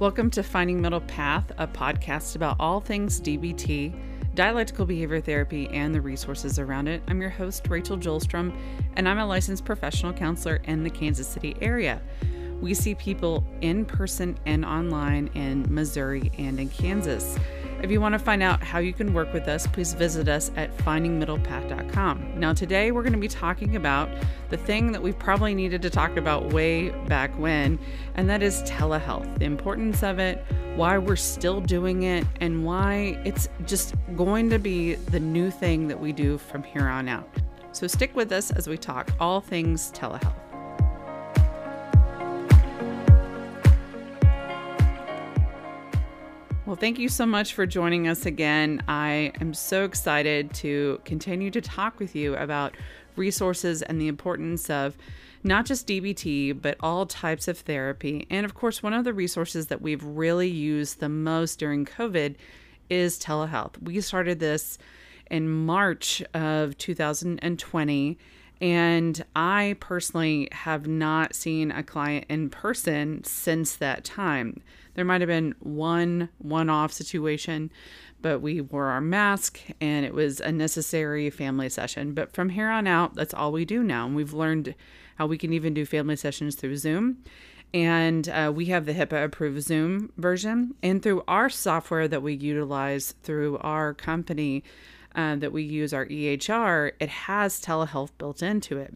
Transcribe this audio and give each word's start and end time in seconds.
Welcome 0.00 0.30
to 0.30 0.44
Finding 0.44 0.80
Middle 0.80 1.00
Path, 1.00 1.50
a 1.58 1.66
podcast 1.66 2.36
about 2.36 2.54
all 2.60 2.78
things 2.78 3.20
DBT, 3.20 4.32
dialectical 4.32 4.86
behavior 4.86 5.20
therapy, 5.20 5.68
and 5.70 5.92
the 5.92 6.00
resources 6.00 6.60
around 6.60 6.86
it. 6.86 7.02
I'm 7.08 7.20
your 7.20 7.30
host, 7.30 7.66
Rachel 7.68 7.98
Jolstrom, 7.98 8.56
and 8.94 9.08
I'm 9.08 9.18
a 9.18 9.26
licensed 9.26 9.64
professional 9.64 10.12
counselor 10.12 10.60
in 10.66 10.84
the 10.84 10.88
Kansas 10.90 11.26
City 11.26 11.56
area. 11.60 12.00
We 12.60 12.74
see 12.74 12.94
people 12.94 13.44
in 13.60 13.84
person 13.84 14.38
and 14.46 14.64
online 14.64 15.30
in 15.34 15.66
Missouri 15.68 16.30
and 16.38 16.60
in 16.60 16.68
Kansas. 16.68 17.36
If 17.80 17.92
you 17.92 18.00
want 18.00 18.14
to 18.14 18.18
find 18.18 18.42
out 18.42 18.60
how 18.60 18.80
you 18.80 18.92
can 18.92 19.14
work 19.14 19.32
with 19.32 19.46
us, 19.46 19.66
please 19.68 19.92
visit 19.92 20.28
us 20.28 20.50
at 20.56 20.76
findingmiddlepath.com. 20.78 22.40
Now, 22.40 22.52
today 22.52 22.90
we're 22.90 23.02
going 23.02 23.12
to 23.12 23.18
be 23.18 23.28
talking 23.28 23.76
about 23.76 24.08
the 24.50 24.56
thing 24.56 24.90
that 24.90 25.00
we 25.00 25.12
probably 25.12 25.54
needed 25.54 25.82
to 25.82 25.90
talk 25.90 26.16
about 26.16 26.52
way 26.52 26.90
back 27.06 27.38
when, 27.38 27.78
and 28.16 28.28
that 28.28 28.42
is 28.42 28.62
telehealth, 28.64 29.38
the 29.38 29.44
importance 29.44 30.02
of 30.02 30.18
it, 30.18 30.44
why 30.74 30.98
we're 30.98 31.14
still 31.14 31.60
doing 31.60 32.02
it, 32.02 32.26
and 32.40 32.64
why 32.64 33.20
it's 33.24 33.48
just 33.64 33.94
going 34.16 34.50
to 34.50 34.58
be 34.58 34.94
the 34.94 35.20
new 35.20 35.48
thing 35.48 35.86
that 35.86 36.00
we 36.00 36.12
do 36.12 36.36
from 36.36 36.64
here 36.64 36.88
on 36.88 37.08
out. 37.08 37.28
So, 37.70 37.86
stick 37.86 38.14
with 38.16 38.32
us 38.32 38.50
as 38.50 38.66
we 38.66 38.76
talk 38.76 39.12
all 39.20 39.40
things 39.40 39.92
telehealth. 39.92 40.47
Well, 46.68 46.76
thank 46.76 46.98
you 46.98 47.08
so 47.08 47.24
much 47.24 47.54
for 47.54 47.64
joining 47.64 48.08
us 48.08 48.26
again. 48.26 48.82
I 48.86 49.32
am 49.40 49.54
so 49.54 49.84
excited 49.84 50.52
to 50.56 51.00
continue 51.06 51.50
to 51.52 51.62
talk 51.62 51.98
with 51.98 52.14
you 52.14 52.36
about 52.36 52.76
resources 53.16 53.80
and 53.80 53.98
the 53.98 54.06
importance 54.06 54.68
of 54.68 54.94
not 55.42 55.64
just 55.64 55.86
DBT, 55.86 56.60
but 56.60 56.76
all 56.80 57.06
types 57.06 57.48
of 57.48 57.56
therapy. 57.56 58.26
And 58.28 58.44
of 58.44 58.52
course, 58.52 58.82
one 58.82 58.92
of 58.92 59.04
the 59.04 59.14
resources 59.14 59.68
that 59.68 59.80
we've 59.80 60.04
really 60.04 60.50
used 60.50 61.00
the 61.00 61.08
most 61.08 61.58
during 61.58 61.86
COVID 61.86 62.34
is 62.90 63.18
telehealth. 63.18 63.82
We 63.82 63.98
started 64.02 64.38
this 64.38 64.76
in 65.30 65.48
March 65.48 66.22
of 66.34 66.76
2020. 66.76 68.18
And 68.60 69.24
I 69.36 69.76
personally 69.80 70.48
have 70.52 70.86
not 70.86 71.34
seen 71.34 71.70
a 71.70 71.82
client 71.82 72.26
in 72.28 72.50
person 72.50 73.22
since 73.24 73.76
that 73.76 74.04
time. 74.04 74.60
There 74.98 75.04
might 75.04 75.20
have 75.20 75.28
been 75.28 75.54
one 75.60 76.28
one 76.38 76.68
off 76.68 76.90
situation, 76.90 77.70
but 78.20 78.40
we 78.40 78.60
wore 78.60 78.86
our 78.86 79.00
mask 79.00 79.60
and 79.80 80.04
it 80.04 80.12
was 80.12 80.40
a 80.40 80.50
necessary 80.50 81.30
family 81.30 81.68
session. 81.68 82.14
But 82.14 82.32
from 82.32 82.48
here 82.48 82.68
on 82.68 82.88
out, 82.88 83.14
that's 83.14 83.32
all 83.32 83.52
we 83.52 83.64
do 83.64 83.84
now. 83.84 84.06
And 84.06 84.16
we've 84.16 84.32
learned 84.32 84.74
how 85.14 85.28
we 85.28 85.38
can 85.38 85.52
even 85.52 85.72
do 85.72 85.86
family 85.86 86.16
sessions 86.16 86.56
through 86.56 86.78
Zoom. 86.78 87.18
And 87.72 88.28
uh, 88.28 88.52
we 88.52 88.64
have 88.64 88.86
the 88.86 88.92
HIPAA 88.94 89.26
approved 89.26 89.62
Zoom 89.62 90.12
version. 90.16 90.74
And 90.82 91.00
through 91.00 91.22
our 91.28 91.48
software 91.48 92.08
that 92.08 92.24
we 92.24 92.34
utilize 92.34 93.14
through 93.22 93.58
our 93.58 93.94
company 93.94 94.64
uh, 95.14 95.36
that 95.36 95.52
we 95.52 95.62
use, 95.62 95.94
our 95.94 96.06
EHR, 96.06 96.90
it 96.98 97.08
has 97.08 97.60
telehealth 97.60 98.10
built 98.18 98.42
into 98.42 98.78
it. 98.78 98.94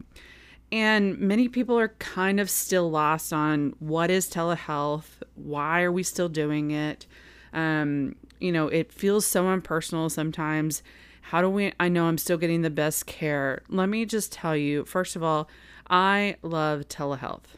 And 0.73 1.19
many 1.19 1.49
people 1.49 1.77
are 1.77 1.89
kind 1.99 2.39
of 2.39 2.49
still 2.49 2.89
lost 2.89 3.31
on 3.31 3.75
what 3.77 4.09
is 4.09 4.27
telehealth? 4.27 5.21
Why 5.35 5.83
are 5.83 5.91
we 5.91 6.01
still 6.01 6.29
doing 6.29 6.71
it? 6.71 7.05
Um, 7.53 8.15
you 8.39 8.51
know, 8.51 8.69
it 8.69 8.91
feels 8.91 9.23
so 9.23 9.51
impersonal 9.51 10.09
sometimes. 10.09 10.81
How 11.21 11.43
do 11.43 11.49
we? 11.49 11.73
I 11.79 11.89
know 11.89 12.05
I'm 12.05 12.17
still 12.17 12.37
getting 12.37 12.63
the 12.63 12.71
best 12.71 13.05
care. 13.05 13.61
Let 13.69 13.87
me 13.87 14.03
just 14.05 14.31
tell 14.31 14.57
you, 14.57 14.83
first 14.85 15.15
of 15.15 15.21
all, 15.21 15.47
I 15.91 16.37
love 16.41 16.87
telehealth. 16.87 17.53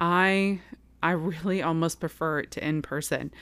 I 0.00 0.60
I 1.02 1.10
really 1.10 1.60
almost 1.60 1.98
prefer 1.98 2.38
it 2.38 2.52
to 2.52 2.64
in 2.64 2.82
person. 2.82 3.32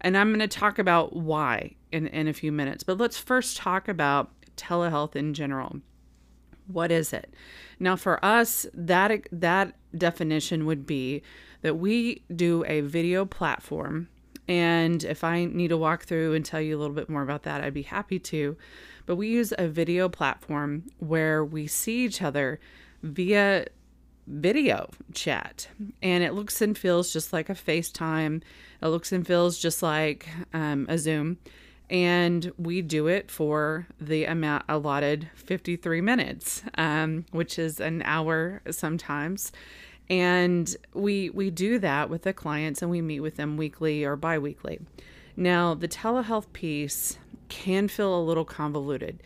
And 0.00 0.18
I'm 0.18 0.30
going 0.30 0.40
to 0.40 0.48
talk 0.48 0.80
about 0.80 1.14
why 1.14 1.76
in, 1.92 2.08
in 2.08 2.26
a 2.26 2.32
few 2.32 2.50
minutes. 2.50 2.82
But 2.82 2.98
let's 2.98 3.16
first 3.16 3.56
talk 3.56 3.86
about 3.86 4.32
telehealth 4.56 5.14
in 5.14 5.34
general. 5.34 5.82
What 6.66 6.90
is 6.90 7.12
it? 7.12 7.32
Now 7.78 7.96
for 7.96 8.24
us 8.24 8.66
that 8.74 9.26
that 9.32 9.74
definition 9.96 10.66
would 10.66 10.86
be 10.86 11.22
that 11.62 11.76
we 11.76 12.22
do 12.34 12.64
a 12.66 12.80
video 12.80 13.24
platform 13.24 14.08
and 14.48 15.02
if 15.02 15.24
I 15.24 15.44
need 15.44 15.68
to 15.68 15.76
walk 15.76 16.04
through 16.04 16.34
and 16.34 16.44
tell 16.44 16.60
you 16.60 16.76
a 16.76 16.78
little 16.78 16.94
bit 16.94 17.08
more 17.08 17.22
about 17.22 17.42
that, 17.44 17.62
I'd 17.62 17.74
be 17.74 17.82
happy 17.82 18.18
to. 18.20 18.56
But 19.04 19.16
we 19.16 19.28
use 19.28 19.52
a 19.58 19.68
video 19.68 20.08
platform 20.08 20.84
where 20.98 21.44
we 21.44 21.66
see 21.66 22.04
each 22.04 22.22
other 22.22 22.60
via 23.02 23.66
video 24.28 24.90
chat 25.14 25.68
and 26.02 26.24
it 26.24 26.34
looks 26.34 26.60
and 26.60 26.76
feels 26.76 27.12
just 27.12 27.32
like 27.32 27.48
a 27.48 27.54
FaceTime. 27.54 28.42
It 28.82 28.88
looks 28.88 29.12
and 29.12 29.26
feels 29.26 29.58
just 29.58 29.82
like 29.82 30.28
um, 30.52 30.86
a 30.88 30.98
Zoom 30.98 31.38
and 31.88 32.52
we 32.58 32.82
do 32.82 33.06
it 33.06 33.30
for 33.30 33.86
the 34.00 34.24
amount 34.24 34.64
allotted 34.68 35.28
53 35.36 36.00
minutes 36.00 36.62
um, 36.76 37.24
which 37.30 37.58
is 37.58 37.80
an 37.80 38.02
hour 38.04 38.62
sometimes. 38.70 39.52
And 40.08 40.74
we 40.94 41.30
we 41.30 41.50
do 41.50 41.78
that 41.80 42.08
with 42.08 42.22
the 42.22 42.32
clients 42.32 42.80
and 42.80 42.90
we 42.90 43.02
meet 43.02 43.20
with 43.20 43.36
them 43.36 43.56
weekly 43.56 44.04
or 44.04 44.16
biweekly. 44.16 44.80
Now 45.36 45.74
the 45.74 45.88
telehealth 45.88 46.52
piece 46.52 47.18
can 47.48 47.88
feel 47.88 48.16
a 48.16 48.22
little 48.22 48.44
convoluted 48.44 49.22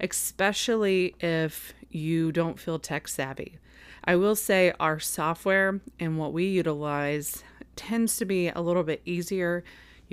especially 0.00 1.14
if 1.20 1.72
you 1.90 2.32
don't 2.32 2.58
feel 2.58 2.78
tech 2.78 3.08
savvy. 3.08 3.58
I 4.04 4.16
will 4.16 4.36
say 4.36 4.72
our 4.78 5.00
software 5.00 5.80
and 5.98 6.18
what 6.18 6.32
we 6.32 6.44
utilize 6.44 7.42
tends 7.76 8.16
to 8.18 8.24
be 8.24 8.48
a 8.48 8.60
little 8.60 8.82
bit 8.82 9.00
easier 9.04 9.64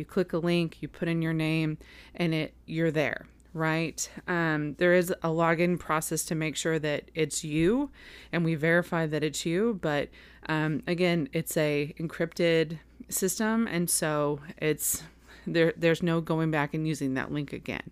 you 0.01 0.05
click 0.05 0.33
a 0.33 0.37
link, 0.37 0.81
you 0.81 0.87
put 0.87 1.07
in 1.07 1.21
your 1.21 1.33
name, 1.33 1.77
and 2.15 2.33
it 2.33 2.53
you're 2.65 2.91
there 2.91 3.27
right? 3.53 4.09
Um, 4.27 4.75
there 4.75 4.93
is 4.93 5.11
a 5.11 5.27
login 5.27 5.77
process 5.77 6.23
to 6.25 6.35
make 6.35 6.55
sure 6.55 6.79
that 6.79 7.11
it's 7.13 7.43
you, 7.43 7.89
and 8.31 8.45
we 8.45 8.55
verify 8.55 9.05
that 9.07 9.23
it's 9.23 9.45
you. 9.45 9.79
But 9.81 10.09
um, 10.47 10.83
again, 10.87 11.29
it's 11.33 11.57
a 11.57 11.93
encrypted 11.99 12.79
system, 13.09 13.67
and 13.67 13.89
so 13.89 14.39
it's 14.57 15.03
there. 15.45 15.73
There's 15.75 16.01
no 16.01 16.21
going 16.21 16.51
back 16.51 16.73
and 16.73 16.87
using 16.87 17.13
that 17.15 17.31
link 17.31 17.51
again. 17.51 17.91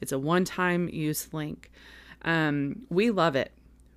It's 0.00 0.12
a 0.12 0.18
one-time 0.18 0.88
use 0.88 1.32
link. 1.32 1.70
Um, 2.22 2.86
we 2.88 3.10
love 3.10 3.36
it. 3.36 3.52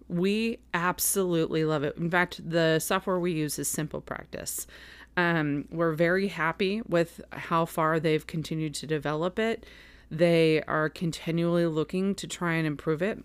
We 0.07 0.59
absolutely 0.73 1.63
love 1.63 1.83
it. 1.83 1.95
In 1.97 2.09
fact, 2.09 2.41
the 2.47 2.79
software 2.79 3.19
we 3.19 3.31
use 3.31 3.57
is 3.57 3.67
Simple 3.67 4.01
Practice. 4.01 4.67
Um, 5.15 5.67
we're 5.71 5.93
very 5.93 6.27
happy 6.27 6.81
with 6.87 7.21
how 7.31 7.65
far 7.65 7.99
they've 7.99 8.25
continued 8.25 8.73
to 8.75 8.87
develop 8.87 9.37
it. 9.37 9.65
They 10.09 10.61
are 10.63 10.89
continually 10.89 11.65
looking 11.65 12.15
to 12.15 12.27
try 12.27 12.53
and 12.53 12.67
improve 12.67 13.01
it. 13.01 13.23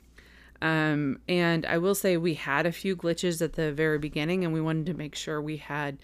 Um, 0.60 1.21
and 1.28 1.65
I 1.66 1.78
will 1.78 1.94
say 1.94 2.16
we 2.16 2.34
had 2.34 2.66
a 2.66 2.72
few 2.72 2.97
glitches 2.97 3.41
at 3.41 3.54
the 3.54 3.72
very 3.72 3.99
beginning, 3.99 4.44
and 4.44 4.53
we 4.53 4.60
wanted 4.60 4.87
to 4.87 4.94
make 4.94 5.15
sure 5.15 5.41
we 5.41 5.59
had 5.59 5.99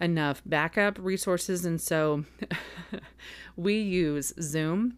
enough 0.00 0.42
backup 0.46 0.98
resources. 0.98 1.64
And 1.64 1.80
so 1.80 2.24
we 3.56 3.78
use 3.78 4.32
Zoom 4.40 4.96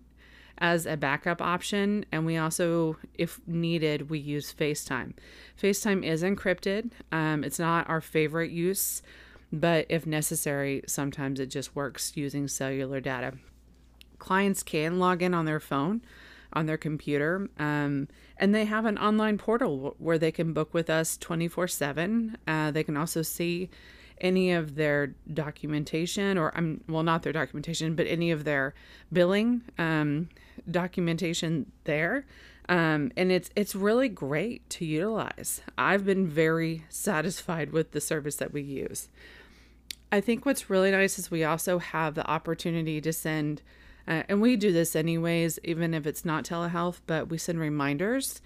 as 0.58 0.86
a 0.86 0.96
backup 0.96 1.40
option. 1.40 2.04
And 2.12 2.26
we 2.26 2.36
also, 2.36 2.96
if 3.14 3.40
needed, 3.46 4.10
we 4.10 4.18
use 4.18 4.52
FaceTime. 4.52 5.14
FaceTime 5.60 6.04
is 6.04 6.22
encrypted, 6.22 6.90
um, 7.12 7.44
it's 7.44 7.58
not 7.58 7.88
our 7.88 8.00
favorite 8.00 8.50
use 8.50 9.02
but 9.52 9.86
if 9.88 10.06
necessary, 10.06 10.82
sometimes 10.86 11.40
it 11.40 11.46
just 11.46 11.74
works 11.74 12.16
using 12.16 12.48
cellular 12.48 13.00
data. 13.00 13.34
Clients 14.18 14.62
can 14.62 14.98
log 14.98 15.22
in 15.22 15.34
on 15.34 15.44
their 15.44 15.60
phone, 15.60 16.02
on 16.52 16.66
their 16.66 16.76
computer, 16.76 17.48
um, 17.58 18.08
and 18.36 18.54
they 18.54 18.64
have 18.64 18.84
an 18.84 18.98
online 18.98 19.38
portal 19.38 19.94
where 19.98 20.18
they 20.18 20.32
can 20.32 20.52
book 20.52 20.74
with 20.74 20.90
us 20.90 21.16
24 21.16 21.64
uh, 21.64 21.66
7. 21.66 22.36
They 22.72 22.82
can 22.84 22.96
also 22.96 23.22
see 23.22 23.70
any 24.20 24.52
of 24.52 24.74
their 24.74 25.14
documentation, 25.32 26.38
or 26.38 26.56
um, 26.56 26.80
well, 26.88 27.02
not 27.02 27.22
their 27.22 27.32
documentation, 27.32 27.94
but 27.94 28.06
any 28.06 28.30
of 28.30 28.44
their 28.44 28.74
billing 29.12 29.62
um, 29.78 30.28
documentation 30.70 31.70
there. 31.84 32.26
Um, 32.68 33.12
and 33.16 33.32
it's 33.32 33.48
it's 33.56 33.74
really 33.74 34.08
great 34.08 34.68
to 34.70 34.84
utilize. 34.84 35.62
I've 35.78 36.04
been 36.04 36.26
very 36.26 36.84
satisfied 36.90 37.72
with 37.72 37.92
the 37.92 38.00
service 38.00 38.36
that 38.36 38.52
we 38.52 38.60
use. 38.62 39.08
I 40.10 40.20
think 40.20 40.46
what's 40.46 40.70
really 40.70 40.90
nice 40.90 41.18
is 41.18 41.30
we 41.30 41.44
also 41.44 41.78
have 41.78 42.14
the 42.14 42.26
opportunity 42.28 43.00
to 43.00 43.12
send, 43.12 43.62
uh, 44.06 44.22
and 44.28 44.40
we 44.40 44.56
do 44.56 44.72
this 44.72 44.96
anyways, 44.96 45.58
even 45.64 45.92
if 45.92 46.06
it's 46.06 46.24
not 46.24 46.44
telehealth, 46.44 47.00
but 47.06 47.28
we 47.28 47.36
send 47.36 47.60
reminders. 47.60 48.40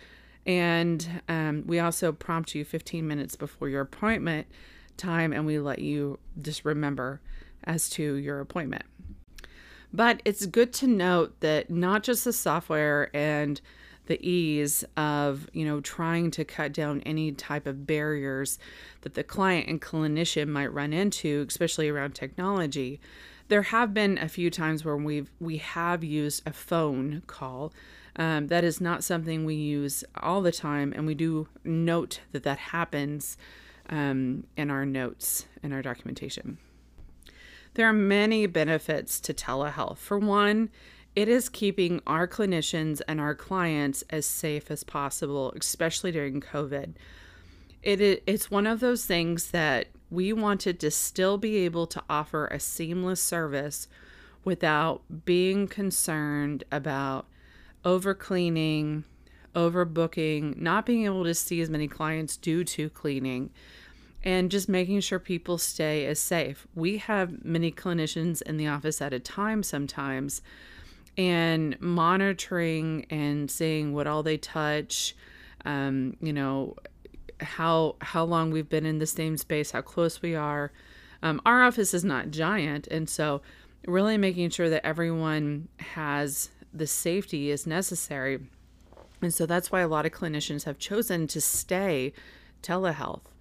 And 0.44 1.22
um, 1.28 1.62
we 1.66 1.78
also 1.78 2.10
prompt 2.10 2.54
you 2.54 2.64
15 2.64 3.06
minutes 3.06 3.36
before 3.36 3.68
your 3.68 3.82
appointment 3.82 4.48
time, 4.96 5.32
and 5.32 5.46
we 5.46 5.60
let 5.60 5.78
you 5.78 6.18
just 6.40 6.64
remember 6.64 7.20
as 7.64 7.88
to 7.90 8.14
your 8.14 8.40
appointment. 8.40 8.84
But 9.92 10.20
it's 10.24 10.46
good 10.46 10.72
to 10.74 10.86
note 10.86 11.38
that 11.40 11.70
not 11.70 12.02
just 12.02 12.24
the 12.24 12.32
software 12.32 13.14
and 13.14 13.60
the 14.06 14.25
ease 14.28 14.84
of 14.96 15.49
you 15.52 15.64
know 15.64 15.81
trying 15.81 16.31
to 16.31 16.44
cut 16.44 16.72
down 16.72 17.00
any 17.02 17.32
type 17.32 17.66
of 17.66 17.87
barriers 17.87 18.58
that 19.02 19.14
the 19.14 19.25
client 19.25 19.69
and 19.69 19.81
clinician 19.81 20.49
might 20.49 20.72
run 20.72 20.93
into 20.93 21.44
especially 21.49 21.88
around 21.88 22.14
technology 22.14 23.00
there 23.52 23.62
have 23.62 23.93
been 23.93 24.16
a 24.16 24.28
few 24.28 24.49
times 24.49 24.82
where 24.82 24.96
we've 24.96 25.31
we 25.38 25.58
have 25.58 26.02
used 26.02 26.43
a 26.46 26.54
phone 26.54 27.22
call. 27.26 27.70
Um, 28.16 28.46
that 28.46 28.64
is 28.64 28.81
not 28.81 29.04
something 29.04 29.44
we 29.44 29.54
use 29.54 30.05
all 30.16 30.40
the 30.40 30.52
time, 30.52 30.94
and 30.96 31.06
we 31.06 31.14
do 31.14 31.48
note 31.62 32.20
that 32.32 32.44
that 32.44 32.58
happens 32.58 33.37
um, 33.90 34.44
in 34.56 34.70
our 34.70 34.87
notes 34.87 35.46
in 35.62 35.70
our 35.70 35.82
documentation. 35.82 36.56
There 37.75 37.87
are 37.87 37.93
many 37.93 38.46
benefits 38.46 39.20
to 39.20 39.34
telehealth. 39.34 39.98
For 39.98 40.19
one, 40.19 40.70
it 41.14 41.28
is 41.28 41.48
keeping 41.48 42.00
our 42.06 42.26
clinicians 42.26 43.00
and 43.06 43.20
our 43.20 43.34
clients 43.34 44.02
as 44.10 44.24
safe 44.24 44.70
as 44.70 44.82
possible, 44.84 45.52
especially 45.58 46.12
during 46.12 46.40
COVID. 46.40 46.94
It, 47.82 48.22
it's 48.26 48.50
one 48.50 48.66
of 48.66 48.80
those 48.80 49.04
things 49.04 49.50
that 49.50 49.88
we 50.10 50.32
wanted 50.32 50.78
to 50.80 50.90
still 50.90 51.38
be 51.38 51.56
able 51.58 51.86
to 51.88 52.02
offer 52.08 52.46
a 52.46 52.60
seamless 52.60 53.20
service 53.20 53.88
without 54.44 55.02
being 55.24 55.66
concerned 55.66 56.64
about 56.70 57.26
over 57.84 58.14
cleaning, 58.14 59.04
overbooking, 59.54 60.56
not 60.56 60.86
being 60.86 61.04
able 61.04 61.24
to 61.24 61.34
see 61.34 61.60
as 61.60 61.70
many 61.70 61.88
clients 61.88 62.36
due 62.36 62.64
to 62.64 62.88
cleaning, 62.90 63.50
and 64.24 64.50
just 64.50 64.68
making 64.68 65.00
sure 65.00 65.18
people 65.18 65.58
stay 65.58 66.06
as 66.06 66.18
safe. 66.18 66.66
We 66.74 66.98
have 66.98 67.44
many 67.44 67.72
clinicians 67.72 68.40
in 68.42 68.56
the 68.56 68.68
office 68.68 69.02
at 69.02 69.12
a 69.12 69.18
time 69.18 69.62
sometimes, 69.62 70.42
and 71.16 71.80
monitoring 71.80 73.06
and 73.10 73.50
seeing 73.50 73.92
what 73.92 74.06
all 74.06 74.22
they 74.22 74.38
touch, 74.38 75.14
um, 75.64 76.16
you 76.20 76.32
know, 76.32 76.76
how 77.40 77.96
how 78.00 78.24
long 78.24 78.50
we've 78.50 78.68
been 78.68 78.86
in 78.86 78.98
the 78.98 79.06
same 79.06 79.36
space, 79.36 79.72
how 79.72 79.82
close 79.82 80.22
we 80.22 80.34
are. 80.34 80.72
Um, 81.22 81.40
our 81.46 81.62
office 81.62 81.94
is 81.94 82.04
not 82.04 82.30
giant, 82.30 82.86
and 82.88 83.08
so 83.08 83.42
really 83.86 84.16
making 84.16 84.50
sure 84.50 84.70
that 84.70 84.84
everyone 84.86 85.68
has 85.78 86.50
the 86.72 86.86
safety 86.86 87.50
is 87.50 87.66
necessary. 87.66 88.40
And 89.20 89.32
so 89.32 89.46
that's 89.46 89.70
why 89.70 89.80
a 89.80 89.88
lot 89.88 90.06
of 90.06 90.12
clinicians 90.12 90.64
have 90.64 90.78
chosen 90.78 91.26
to 91.28 91.40
stay 91.40 92.12
telehealth. 92.62 93.31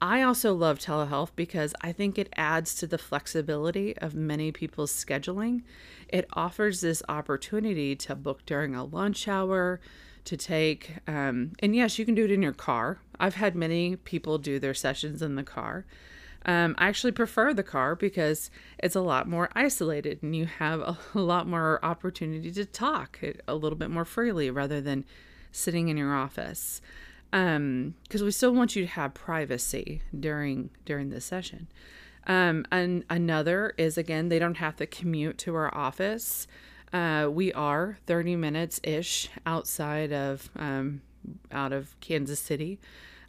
I 0.00 0.22
also 0.22 0.52
love 0.52 0.78
telehealth 0.78 1.30
because 1.36 1.74
I 1.80 1.92
think 1.92 2.18
it 2.18 2.28
adds 2.36 2.74
to 2.76 2.86
the 2.86 2.98
flexibility 2.98 3.96
of 3.96 4.14
many 4.14 4.52
people's 4.52 4.92
scheduling. 4.92 5.62
It 6.08 6.26
offers 6.34 6.82
this 6.82 7.02
opportunity 7.08 7.96
to 7.96 8.14
book 8.14 8.44
during 8.44 8.74
a 8.74 8.84
lunch 8.84 9.26
hour, 9.26 9.80
to 10.26 10.36
take, 10.36 10.96
um, 11.06 11.52
and 11.60 11.74
yes, 11.74 11.98
you 11.98 12.04
can 12.04 12.14
do 12.14 12.24
it 12.24 12.30
in 12.30 12.42
your 12.42 12.52
car. 12.52 12.98
I've 13.18 13.36
had 13.36 13.54
many 13.54 13.96
people 13.96 14.38
do 14.38 14.58
their 14.58 14.74
sessions 14.74 15.22
in 15.22 15.36
the 15.36 15.44
car. 15.44 15.86
Um, 16.44 16.74
I 16.78 16.88
actually 16.88 17.12
prefer 17.12 17.54
the 17.54 17.62
car 17.62 17.96
because 17.96 18.50
it's 18.78 18.94
a 18.94 19.00
lot 19.00 19.28
more 19.28 19.48
isolated 19.54 20.22
and 20.22 20.36
you 20.36 20.46
have 20.46 20.80
a, 20.80 20.98
lot 21.18 21.48
more 21.48 21.82
opportunity 21.82 22.52
to 22.52 22.66
talk 22.66 23.18
a 23.48 23.54
little 23.54 23.78
bit 23.78 23.90
more 23.90 24.04
freely 24.04 24.50
rather 24.50 24.80
than 24.80 25.04
sitting 25.52 25.88
in 25.88 25.96
your 25.96 26.14
office 26.14 26.82
um 27.32 27.94
because 28.02 28.22
we 28.22 28.30
still 28.30 28.52
want 28.52 28.76
you 28.76 28.82
to 28.82 28.90
have 28.92 29.14
privacy 29.14 30.02
during 30.18 30.70
during 30.84 31.10
the 31.10 31.20
session. 31.20 31.68
Um 32.26 32.66
and 32.70 33.04
another 33.10 33.74
is 33.76 33.98
again 33.98 34.28
they 34.28 34.38
don't 34.38 34.56
have 34.56 34.76
to 34.76 34.86
commute 34.86 35.38
to 35.38 35.54
our 35.54 35.74
office. 35.74 36.46
Uh 36.92 37.28
we 37.30 37.52
are 37.52 37.98
30 38.06 38.36
minutes 38.36 38.80
ish 38.82 39.28
outside 39.44 40.12
of 40.12 40.50
um 40.56 41.02
out 41.50 41.72
of 41.72 41.98
kansas 42.00 42.40
city. 42.40 42.78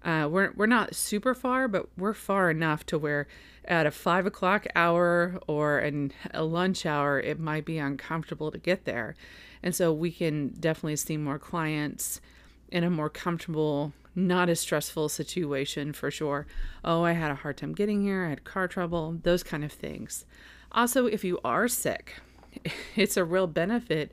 Uh 0.04 0.28
we're, 0.30 0.52
we're 0.56 0.68
not 0.68 0.96
super 0.96 1.34
far 1.34 1.68
but 1.68 1.88
we're 1.98 2.14
far 2.14 2.50
enough 2.50 2.86
to 2.88 2.98
where 2.98 3.28
at 3.68 3.86
a 3.86 3.92
five 3.92 4.26
o'clock 4.26 4.66
hour 4.76 5.40
or 5.48 5.80
an, 5.80 6.12
a 6.34 6.44
lunch 6.44 6.86
hour 6.86 7.20
it 7.20 7.40
might 7.40 7.66
be 7.66 7.78
uncomfortable 7.78 8.52
to 8.52 8.58
get 8.58 8.86
there. 8.86 9.16
And 9.62 9.76
so 9.76 9.92
we 9.92 10.12
can 10.12 10.50
definitely 10.50 10.96
see 10.96 11.18
more 11.18 11.40
clients 11.40 12.22
in 12.70 12.84
a 12.84 12.90
more 12.90 13.10
comfortable, 13.10 13.94
not 14.16 14.50
as 14.50 14.60
stressful 14.60 15.10
situation 15.10 15.94
for 15.94 16.12
sure. 16.12 16.48
Oh, 16.84 17.04
I 17.04 17.14
had 17.14 17.32
a 17.32 17.36
hard 17.36 17.58
time 17.58 17.74
getting 17.74 18.02
here, 18.02 18.26
I 18.26 18.30
had 18.30 18.44
car 18.44 18.68
trouble, 18.68 19.18
those 19.24 19.44
kind 19.44 19.64
of 19.64 19.72
things. 19.72 20.26
Also, 20.72 21.06
if 21.06 21.24
you 21.24 21.40
are 21.44 21.68
sick, 21.68 22.16
it's 22.96 23.18
a 23.18 23.24
real 23.24 23.48
benefit 23.48 24.12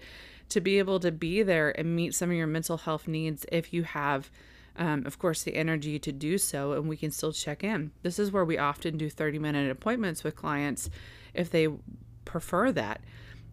to 0.51 0.61
be 0.61 0.79
able 0.79 1.01
to 1.01 1.11
be 1.11 1.43
there 1.43 1.77
and 1.79 1.97
meet 1.97 2.15
some 2.15 2.31
of 2.31 2.37
your 2.37 2.47
mental 2.47 2.77
health 2.77 3.09
needs 3.09 3.47
if 3.51 3.73
you 3.73 3.83
have, 3.83 4.31
um, 4.77 5.05
of 5.07 5.19
course, 5.19 5.43
the 5.43 5.57
energy 5.57 5.99
to 5.99 6.13
do 6.13 6.39
so, 6.39 6.73
and 6.73 6.89
we 6.89 6.97
can 6.97 7.11
still 7.11 7.33
check 7.33 7.65
in. 7.65 7.91
This 8.03 8.19
is 8.19 8.31
where 8.31 8.45
we 8.45 8.59
often 8.59 8.99
do 8.99 9.09
30 9.09 9.39
minute 9.39 9.71
appointments 9.71 10.23
with 10.23 10.37
clients 10.37 10.91
if 11.33 11.51
they 11.51 11.69
prefer 12.25 12.71
that 12.73 13.01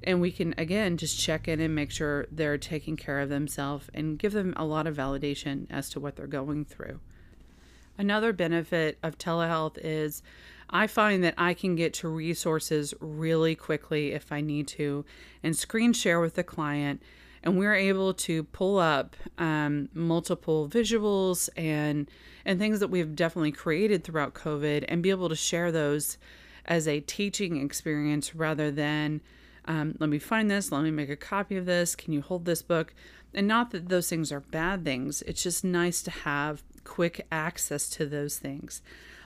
and 0.04 0.22
we 0.22 0.32
can 0.32 0.54
again 0.58 0.98
just 0.98 1.20
check 1.20 1.48
in 1.48 1.60
and 1.60 1.76
make 1.76 1.92
sure 1.92 2.26
they're 2.32 2.58
taking 2.58 2.98
care 2.98 3.20
of 3.20 3.30
themselves 3.30 3.90
and 3.94 4.18
give 4.18 4.34
them 4.34 4.54
a 4.58 4.66
lot 4.66 4.88
of 4.88 4.96
validation 4.96 5.68
as 5.70 5.90
to 5.90 6.00
what 6.00 6.16
they're 6.16 6.28
going 6.28 6.66
through. 6.66 7.00
Another 7.98 8.34
benefit 8.34 8.98
of 9.04 9.18
telehealth 9.18 9.78
is 9.78 10.24
I 10.70 10.88
find 10.88 11.24
that 11.24 11.36
I 11.38 11.54
can 11.54 11.76
get 11.76 11.94
to 11.96 12.08
resources 12.08 12.94
really 13.00 13.56
quickly 13.56 14.14
if 14.14 14.32
I 14.32 14.42
need 14.42 14.68
to 14.70 15.06
and 15.44 15.56
screen 15.56 15.94
share 15.94 16.20
with 16.20 16.36
the 16.36 16.44
client. 16.44 17.02
And 17.44 17.58
we're 17.58 17.76
able 17.76 18.14
to 18.14 18.44
pull 18.44 18.78
up 18.78 19.16
um, 19.38 19.90
multiple 19.94 20.70
visuals 20.70 21.50
and 21.58 22.10
and 22.46 22.60
things 22.60 22.80
that 22.80 22.90
we've 22.90 23.16
definitely 23.16 23.52
created 23.52 24.04
throughout 24.04 24.34
COVID 24.34 24.86
and 24.88 25.04
be 25.04 25.10
able 25.10 25.30
to 25.30 25.36
share 25.36 25.72
those 25.72 26.18
as 26.66 26.88
a 26.88 27.00
teaching 27.02 27.64
experience 27.64 28.36
rather 28.36 28.72
than 28.72 29.22
um, 29.66 29.96
let 30.00 30.10
me 30.10 30.20
find 30.20 30.50
this, 30.50 30.72
let 30.72 30.84
me 30.84 30.92
make 30.92 31.10
a 31.10 31.16
copy 31.16 31.58
of 31.58 31.66
this, 31.66 31.96
can 31.96 32.14
you 32.14 32.22
hold 32.22 32.46
this 32.46 32.62
book? 32.62 32.94
And 33.34 33.48
not 33.48 33.72
that 33.72 33.90
those 33.90 34.10
things 34.10 34.32
are 34.32 34.40
bad 34.40 34.84
things, 34.84 35.22
it's 35.24 35.44
just 35.44 35.64
nice 35.64 36.02
to 36.04 36.12
have 36.12 36.64
quick 36.84 37.26
access 37.32 37.90
to 37.92 38.06
those 38.06 38.38
things. 38.38 38.82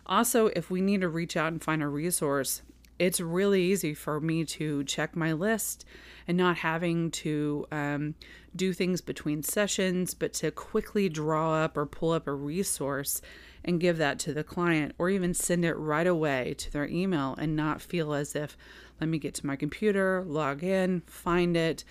Also, 0.05 0.47
if 0.47 0.69
we 0.69 0.81
need 0.81 1.01
to 1.01 1.09
reach 1.09 1.35
out 1.35 1.51
and 1.51 1.63
find 1.63 1.81
a 1.81 1.87
resource, 1.87 2.61
it's 2.99 3.19
really 3.19 3.61
easy 3.61 3.93
for 3.93 4.21
me 4.21 4.45
to 4.45 4.83
check 4.83 5.15
my 5.15 5.33
list 5.33 5.85
and 6.27 6.37
not 6.37 6.57
having 6.57 7.11
to 7.11 7.65
um, 7.71 8.15
do 8.55 8.71
things 8.73 9.01
between 9.01 9.43
sessions, 9.43 10.13
but 10.13 10.33
to 10.33 10.51
quickly 10.51 11.09
draw 11.09 11.53
up 11.53 11.75
or 11.75 11.85
pull 11.85 12.11
up 12.11 12.27
a 12.27 12.33
resource 12.33 13.21
and 13.65 13.81
give 13.81 13.97
that 13.97 14.19
to 14.19 14.33
the 14.33 14.43
client 14.43 14.93
or 14.97 15.09
even 15.09 15.33
send 15.33 15.65
it 15.65 15.73
right 15.73 16.07
away 16.07 16.53
to 16.59 16.71
their 16.71 16.87
email 16.87 17.35
and 17.37 17.55
not 17.55 17.81
feel 17.81 18.13
as 18.13 18.35
if, 18.35 18.55
let 19.01 19.09
me 19.09 19.17
get 19.17 19.33
to 19.33 19.45
my 19.45 19.55
computer, 19.55 20.23
log 20.25 20.63
in, 20.63 21.01
find 21.07 21.57
it. 21.57 21.83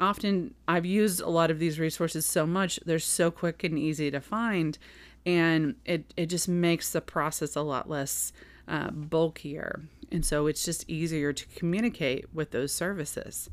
Often 0.00 0.54
I've 0.66 0.86
used 0.86 1.20
a 1.20 1.28
lot 1.28 1.50
of 1.50 1.58
these 1.58 1.78
resources 1.78 2.24
so 2.24 2.46
much, 2.46 2.80
they're 2.84 2.98
so 2.98 3.30
quick 3.30 3.62
and 3.62 3.78
easy 3.78 4.10
to 4.10 4.20
find. 4.20 4.78
And 5.26 5.74
it, 5.84 6.14
it 6.16 6.26
just 6.26 6.48
makes 6.48 6.90
the 6.90 7.02
process 7.02 7.54
a 7.54 7.60
lot 7.60 7.90
less 7.90 8.32
uh, 8.66 8.90
bulkier. 8.90 9.82
And 10.10 10.24
so 10.24 10.46
it's 10.46 10.64
just 10.64 10.88
easier 10.88 11.34
to 11.34 11.46
communicate 11.48 12.32
with 12.32 12.52
those 12.52 12.72
services. 12.72 13.50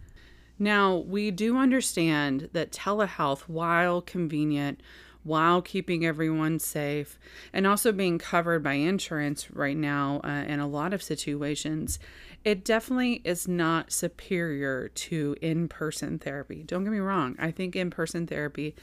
Now, 0.58 0.96
we 0.96 1.32
do 1.32 1.58
understand 1.58 2.50
that 2.54 2.72
telehealth, 2.72 3.42
while 3.42 4.02
convenient, 4.02 4.80
while 5.26 5.62
keeping 5.62 6.06
everyone 6.06 6.60
safe 6.60 7.20
and 7.52 7.68
also 7.68 7.92
being 7.92 8.18
covered 8.18 8.64
by 8.64 8.74
insurance 8.74 9.52
right 9.52 9.76
now 9.76 10.22
uh, 10.24 10.46
in 10.48 10.60
a 10.60 10.68
lot 10.68 10.94
of 10.94 11.04
situations, 11.04 12.00
it 12.46 12.64
definitely 12.64 13.22
is 13.26 13.48
not 13.48 13.92
superior 13.92 14.88
to 14.90 15.36
in-person 15.42 16.20
therapy. 16.20 16.64
Don't 16.64 16.84
get 16.84 16.94
me 16.94 17.00
wrong. 17.00 17.36
I 17.40 17.52
think 17.52 17.76
in-person 17.76 18.28
therapy 18.28 18.76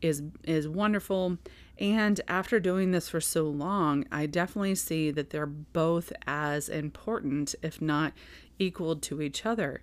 is 0.00 0.22
is 0.44 0.68
wonderful 0.68 1.38
and 1.78 2.20
after 2.26 2.58
doing 2.58 2.90
this 2.90 3.08
for 3.08 3.20
so 3.20 3.44
long, 3.44 4.04
I 4.10 4.26
definitely 4.26 4.74
see 4.74 5.10
that 5.12 5.30
they're 5.30 5.46
both 5.46 6.12
as 6.26 6.68
important 6.68 7.54
if 7.62 7.80
not 7.80 8.12
equal 8.58 8.96
to 8.96 9.22
each 9.22 9.46
other. 9.46 9.82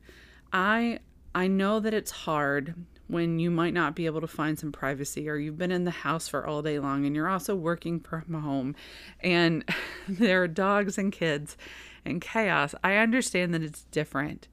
I 0.51 0.99
I 1.33 1.47
know 1.47 1.79
that 1.79 1.93
it's 1.93 2.11
hard 2.11 2.75
when 3.07 3.39
you 3.39 3.51
might 3.51 3.73
not 3.73 3.95
be 3.95 4.05
able 4.05 4.21
to 4.21 4.27
find 4.27 4.57
some 4.57 4.71
privacy 4.71 5.29
or 5.29 5.37
you've 5.37 5.57
been 5.57 5.71
in 5.71 5.83
the 5.83 5.91
house 5.91 6.27
for 6.27 6.45
all 6.45 6.61
day 6.61 6.79
long 6.79 7.05
and 7.05 7.15
you're 7.15 7.29
also 7.29 7.55
working 7.55 7.99
from 7.99 8.33
home 8.33 8.75
and 9.21 9.63
there 10.07 10.43
are 10.43 10.47
dogs 10.47 10.97
and 10.97 11.11
kids 11.11 11.57
and 12.03 12.21
chaos. 12.21 12.73
I 12.83 12.95
understand 12.95 13.53
that 13.53 13.63
it's 13.63 13.83
different 13.85 14.47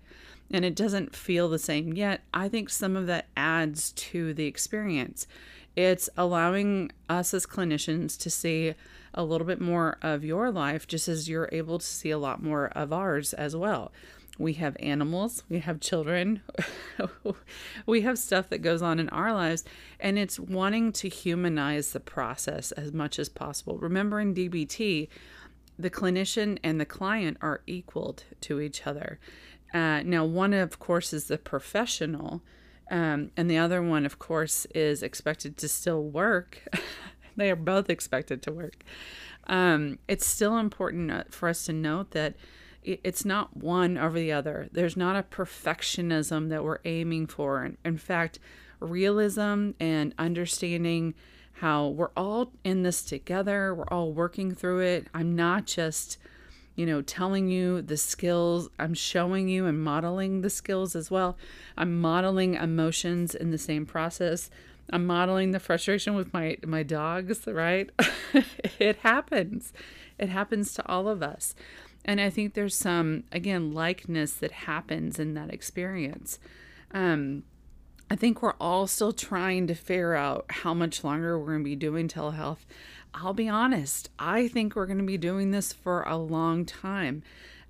and 0.50 0.64
it 0.64 0.76
doesn't 0.76 1.16
feel 1.16 1.48
the 1.48 1.58
same 1.58 1.94
yet. 1.94 2.22
I 2.34 2.48
think 2.48 2.68
some 2.68 2.96
of 2.96 3.06
that 3.06 3.28
adds 3.36 3.92
to 3.92 4.34
the 4.34 4.46
experience. 4.46 5.26
It's 5.74 6.10
allowing 6.16 6.92
us 7.08 7.32
as 7.32 7.46
clinicians 7.46 8.18
to 8.18 8.28
see 8.28 8.74
a 9.14 9.24
little 9.24 9.46
bit 9.46 9.60
more 9.60 9.96
of 10.02 10.24
your 10.24 10.50
life 10.50 10.86
just 10.86 11.08
as 11.08 11.28
you're 11.28 11.48
able 11.52 11.78
to 11.78 11.86
see 11.86 12.10
a 12.10 12.18
lot 12.18 12.42
more 12.42 12.66
of 12.68 12.92
ours 12.92 13.32
as 13.34 13.56
well 13.56 13.92
we 14.38 14.54
have 14.54 14.76
animals, 14.80 15.42
we 15.48 15.58
have 15.58 15.80
children, 15.80 16.42
we 17.86 18.00
have 18.00 18.18
stuff 18.18 18.48
that 18.48 18.62
goes 18.62 18.82
on 18.82 18.98
in 18.98 19.08
our 19.10 19.32
lives, 19.32 19.64
and 20.00 20.18
it's 20.18 20.40
wanting 20.40 20.92
to 20.92 21.08
humanize 21.08 21.92
the 21.92 22.00
process 22.00 22.72
as 22.72 22.92
much 22.92 23.18
as 23.18 23.28
possible. 23.28 23.76
Remember 23.78 24.20
in 24.20 24.34
DBT, 24.34 25.08
the 25.78 25.90
clinician 25.90 26.58
and 26.62 26.80
the 26.80 26.86
client 26.86 27.36
are 27.40 27.62
equal 27.66 28.16
to 28.40 28.60
each 28.60 28.86
other. 28.86 29.18
Uh, 29.74 30.02
now, 30.02 30.24
one, 30.24 30.52
of 30.52 30.78
course, 30.78 31.12
is 31.12 31.26
the 31.26 31.38
professional, 31.38 32.42
um, 32.90 33.30
and 33.36 33.50
the 33.50 33.58
other 33.58 33.82
one, 33.82 34.04
of 34.04 34.18
course, 34.18 34.66
is 34.74 35.02
expected 35.02 35.56
to 35.58 35.68
still 35.68 36.02
work. 36.02 36.66
they 37.36 37.50
are 37.50 37.56
both 37.56 37.88
expected 37.88 38.42
to 38.42 38.52
work. 38.52 38.84
Um, 39.46 39.98
it's 40.08 40.26
still 40.26 40.58
important 40.58 41.10
uh, 41.10 41.24
for 41.30 41.48
us 41.48 41.64
to 41.66 41.72
note 41.72 42.12
that 42.12 42.34
it's 42.84 43.24
not 43.24 43.56
one 43.56 43.96
over 43.96 44.18
the 44.18 44.32
other. 44.32 44.68
There's 44.72 44.96
not 44.96 45.16
a 45.16 45.22
perfectionism 45.22 46.48
that 46.48 46.64
we're 46.64 46.80
aiming 46.84 47.26
for. 47.28 47.70
In 47.84 47.98
fact, 47.98 48.38
realism 48.80 49.70
and 49.78 50.14
understanding 50.18 51.14
how 51.54 51.88
we're 51.88 52.10
all 52.16 52.52
in 52.64 52.82
this 52.82 53.02
together, 53.02 53.74
we're 53.74 53.88
all 53.88 54.12
working 54.12 54.52
through 54.54 54.80
it. 54.80 55.06
I'm 55.14 55.36
not 55.36 55.66
just, 55.66 56.18
you 56.74 56.84
know, 56.84 57.02
telling 57.02 57.48
you 57.48 57.82
the 57.82 57.96
skills, 57.96 58.68
I'm 58.78 58.94
showing 58.94 59.48
you 59.48 59.66
and 59.66 59.82
modeling 59.82 60.40
the 60.40 60.50
skills 60.50 60.96
as 60.96 61.10
well. 61.10 61.36
I'm 61.76 62.00
modeling 62.00 62.54
emotions 62.54 63.34
in 63.34 63.50
the 63.50 63.58
same 63.58 63.86
process. 63.86 64.50
I'm 64.90 65.06
modeling 65.06 65.52
the 65.52 65.60
frustration 65.60 66.14
with 66.14 66.32
my 66.32 66.56
my 66.66 66.82
dogs, 66.82 67.46
right? 67.46 67.90
it 68.78 68.96
happens. 68.96 69.72
It 70.18 70.28
happens 70.28 70.74
to 70.74 70.86
all 70.88 71.08
of 71.08 71.22
us. 71.22 71.54
And 72.04 72.20
I 72.20 72.30
think 72.30 72.54
there's 72.54 72.74
some 72.74 73.24
again 73.32 73.72
likeness 73.72 74.32
that 74.34 74.52
happens 74.52 75.18
in 75.18 75.34
that 75.34 75.52
experience. 75.52 76.38
Um 76.92 77.44
I 78.10 78.16
think 78.16 78.42
we're 78.42 78.52
all 78.60 78.86
still 78.86 79.14
trying 79.14 79.66
to 79.68 79.74
figure 79.74 80.14
out 80.14 80.44
how 80.50 80.74
much 80.74 81.02
longer 81.02 81.38
we're 81.38 81.46
going 81.46 81.60
to 81.60 81.64
be 81.64 81.76
doing 81.76 82.08
telehealth. 82.08 82.58
I'll 83.14 83.32
be 83.32 83.48
honest, 83.48 84.10
I 84.18 84.48
think 84.48 84.76
we're 84.76 84.84
going 84.84 84.98
to 84.98 85.04
be 85.04 85.16
doing 85.16 85.50
this 85.50 85.72
for 85.72 86.02
a 86.02 86.18
long 86.18 86.66
time. 86.66 87.22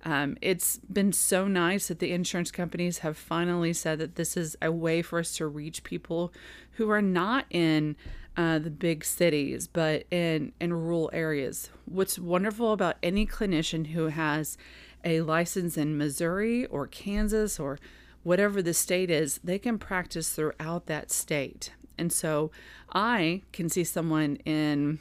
Um, 0.03 0.37
it's 0.41 0.79
been 0.79 1.13
so 1.13 1.47
nice 1.47 1.87
that 1.87 1.99
the 1.99 2.11
insurance 2.11 2.51
companies 2.51 2.99
have 2.99 3.17
finally 3.17 3.71
said 3.71 3.99
that 3.99 4.15
this 4.15 4.35
is 4.35 4.57
a 4.61 4.69
way 4.69 5.01
for 5.01 5.19
us 5.19 5.37
to 5.37 5.47
reach 5.47 5.83
people 5.83 6.33
who 6.73 6.89
are 6.89 7.01
not 7.01 7.45
in 7.49 7.95
uh, 8.35 8.59
the 8.59 8.71
big 8.71 9.05
cities, 9.05 9.67
but 9.67 10.05
in, 10.11 10.53
in 10.59 10.73
rural 10.73 11.09
areas. 11.13 11.69
What's 11.85 12.17
wonderful 12.17 12.73
about 12.73 12.97
any 13.03 13.27
clinician 13.27 13.87
who 13.87 14.07
has 14.07 14.57
a 15.03 15.21
license 15.21 15.77
in 15.77 15.97
Missouri 15.97 16.65
or 16.67 16.87
Kansas 16.87 17.59
or 17.59 17.77
whatever 18.23 18.61
the 18.61 18.73
state 18.73 19.11
is, 19.11 19.39
they 19.43 19.59
can 19.59 19.77
practice 19.77 20.29
throughout 20.29 20.85
that 20.87 21.11
state. 21.11 21.71
And 21.97 22.11
so 22.11 22.51
I 22.93 23.41
can 23.51 23.69
see 23.69 23.83
someone 23.83 24.37
in 24.45 24.99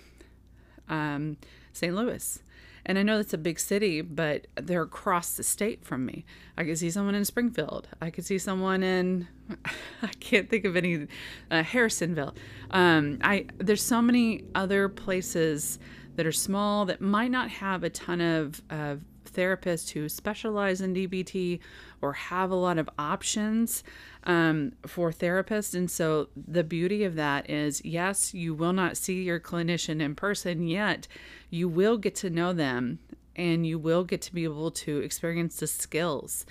um, 0.88 1.36
St. 1.72 1.94
Louis. 1.94 2.42
And 2.84 2.98
I 2.98 3.02
know 3.02 3.16
that's 3.16 3.32
a 3.32 3.38
big 3.38 3.60
city, 3.60 4.00
but 4.00 4.46
they're 4.56 4.82
across 4.82 5.36
the 5.36 5.42
state 5.42 5.84
from 5.84 6.04
me. 6.04 6.24
I 6.56 6.64
could 6.64 6.78
see 6.78 6.90
someone 6.90 7.14
in 7.14 7.24
Springfield. 7.24 7.88
I 8.00 8.10
could 8.10 8.24
see 8.24 8.38
someone 8.38 8.82
in, 8.82 9.28
I 10.02 10.08
can't 10.20 10.50
think 10.50 10.64
of 10.64 10.76
any, 10.76 11.06
uh, 11.50 11.62
Harrisonville. 11.62 12.34
Um, 12.70 13.18
I 13.22 13.46
there's 13.58 13.82
so 13.82 14.02
many 14.02 14.44
other 14.54 14.88
places 14.88 15.78
that 16.16 16.26
are 16.26 16.32
small 16.32 16.84
that 16.86 17.00
might 17.00 17.30
not 17.30 17.48
have 17.50 17.84
a 17.84 17.90
ton 17.90 18.20
of, 18.20 18.60
of 18.70 19.00
therapists 19.32 19.90
who 19.90 20.08
specialize 20.08 20.80
in 20.80 20.94
DBT 20.94 21.60
or 22.00 22.12
have 22.12 22.50
a 22.50 22.54
lot 22.54 22.78
of 22.78 22.88
options 22.98 23.82
um, 24.24 24.72
for 24.86 25.10
therapists. 25.10 25.74
And 25.74 25.90
so 25.90 26.28
the 26.36 26.64
beauty 26.64 27.04
of 27.04 27.14
that 27.16 27.48
is 27.50 27.84
yes, 27.84 28.34
you 28.34 28.54
will 28.54 28.72
not 28.72 28.96
see 28.96 29.22
your 29.22 29.40
clinician 29.40 30.00
in 30.00 30.14
person, 30.14 30.66
yet 30.66 31.08
you 31.50 31.68
will 31.68 31.98
get 31.98 32.14
to 32.16 32.30
know 32.30 32.52
them 32.52 32.98
and 33.34 33.66
you 33.66 33.78
will 33.78 34.04
get 34.04 34.20
to 34.22 34.34
be 34.34 34.44
able 34.44 34.70
to 34.70 34.98
experience 34.98 35.56
the 35.56 35.66
skills. 35.66 36.44